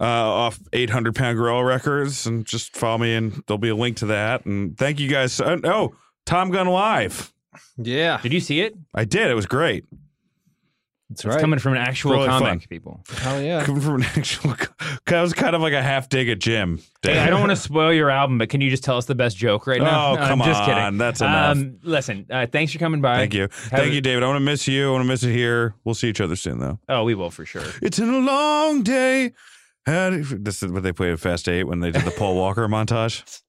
[0.00, 3.96] Uh, off 800 pound gorilla records and just follow me and there'll be a link
[3.96, 5.92] to that and thank you guys uh, oh
[6.24, 7.32] tom gun live
[7.76, 8.20] Yeah.
[8.22, 8.76] Did you see it?
[8.94, 9.86] i did it was great
[11.10, 12.60] That's It's coming from an actual Really comic, fun.
[12.68, 13.00] people.
[13.16, 13.64] Hell yeah.
[13.64, 14.54] coming from an actual
[15.06, 17.56] that was kind of like a half dig at jim Hey, I don't want to
[17.70, 20.12] spoil your album, but can you just tell us the best joke right now?
[20.12, 20.66] Oh, No, come I'm just on.
[20.68, 20.98] kidding.
[20.98, 21.56] That's enough.
[21.56, 23.16] Um, listen, uh, thanks for coming by.
[23.16, 25.08] thank you Have thank a- you david i want to miss you i want to
[25.08, 27.62] miss it here we'll see each other soon though Oh, we will for sure.
[27.80, 29.32] It's been a long day.
[29.86, 32.68] How This is what they played at Fast Eight when they did the Paul Walker
[32.68, 33.40] montage.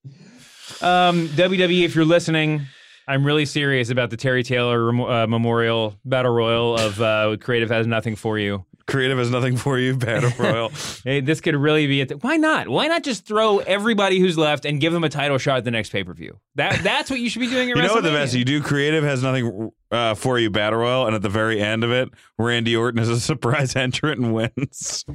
[0.82, 2.62] Um, WWE, if you're listening,
[3.10, 7.88] I'm really serious about the Terry Taylor uh, Memorial Battle Royal of uh, Creative Has
[7.88, 8.66] Nothing for You.
[8.86, 9.96] Creative has nothing for you.
[9.96, 10.72] Battle Royal.
[11.04, 12.24] Hey, this could really be it.
[12.24, 12.68] Why not?
[12.68, 15.72] Why not just throw everybody who's left and give them a title shot at the
[15.72, 16.40] next pay per view?
[16.56, 17.70] That that's what you should be doing.
[17.70, 18.34] At you know what the best?
[18.34, 20.50] You do Creative has nothing uh, for you.
[20.50, 22.10] Battle Royal, and at the very end of it,
[22.40, 25.06] Randy Orton is a surprise entrant and wins.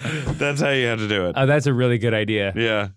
[0.00, 1.34] That's how you have to do it.
[1.36, 2.52] Oh, that's a really good idea.
[2.56, 2.88] Yeah.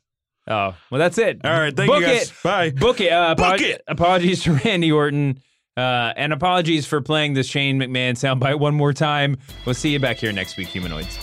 [0.48, 1.40] Oh, well, that's it.
[1.44, 1.76] All right.
[1.76, 2.30] Thank Book you guys.
[2.30, 2.34] it.
[2.44, 2.70] Bye.
[2.72, 3.12] Book it.
[3.12, 3.82] Uh, Book apolog- it.
[3.88, 5.40] Apologies to Randy Orton.
[5.76, 9.38] Uh, and apologies for playing this Shane McMahon soundbite one more time.
[9.66, 11.18] We'll see you back here next week, humanoids.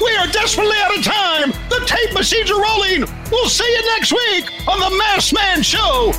[0.00, 1.50] We are desperately out of time.
[1.68, 3.04] The tape machines are rolling.
[3.30, 6.12] We'll see you next week on the Masked Man Show.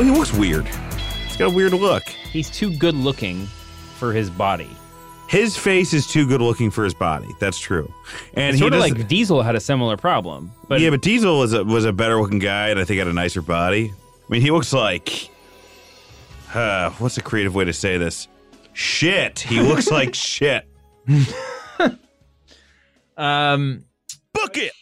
[0.00, 0.66] Well, he looks weird.
[1.26, 2.04] He's got a weird look.
[2.08, 3.44] He's too good looking
[3.98, 4.70] for his body.
[5.28, 7.28] His face is too good looking for his body.
[7.38, 7.92] That's true.
[8.32, 10.52] And It's he sort of like Diesel had a similar problem.
[10.68, 13.08] But yeah, but Diesel was a was a better looking guy, and I think had
[13.08, 13.92] a nicer body.
[13.92, 15.28] I mean, he looks like,
[16.54, 18.26] uh, what's a creative way to say this?
[18.72, 19.40] Shit.
[19.40, 20.66] He looks like shit.
[23.18, 23.84] um,
[24.32, 24.72] Book it.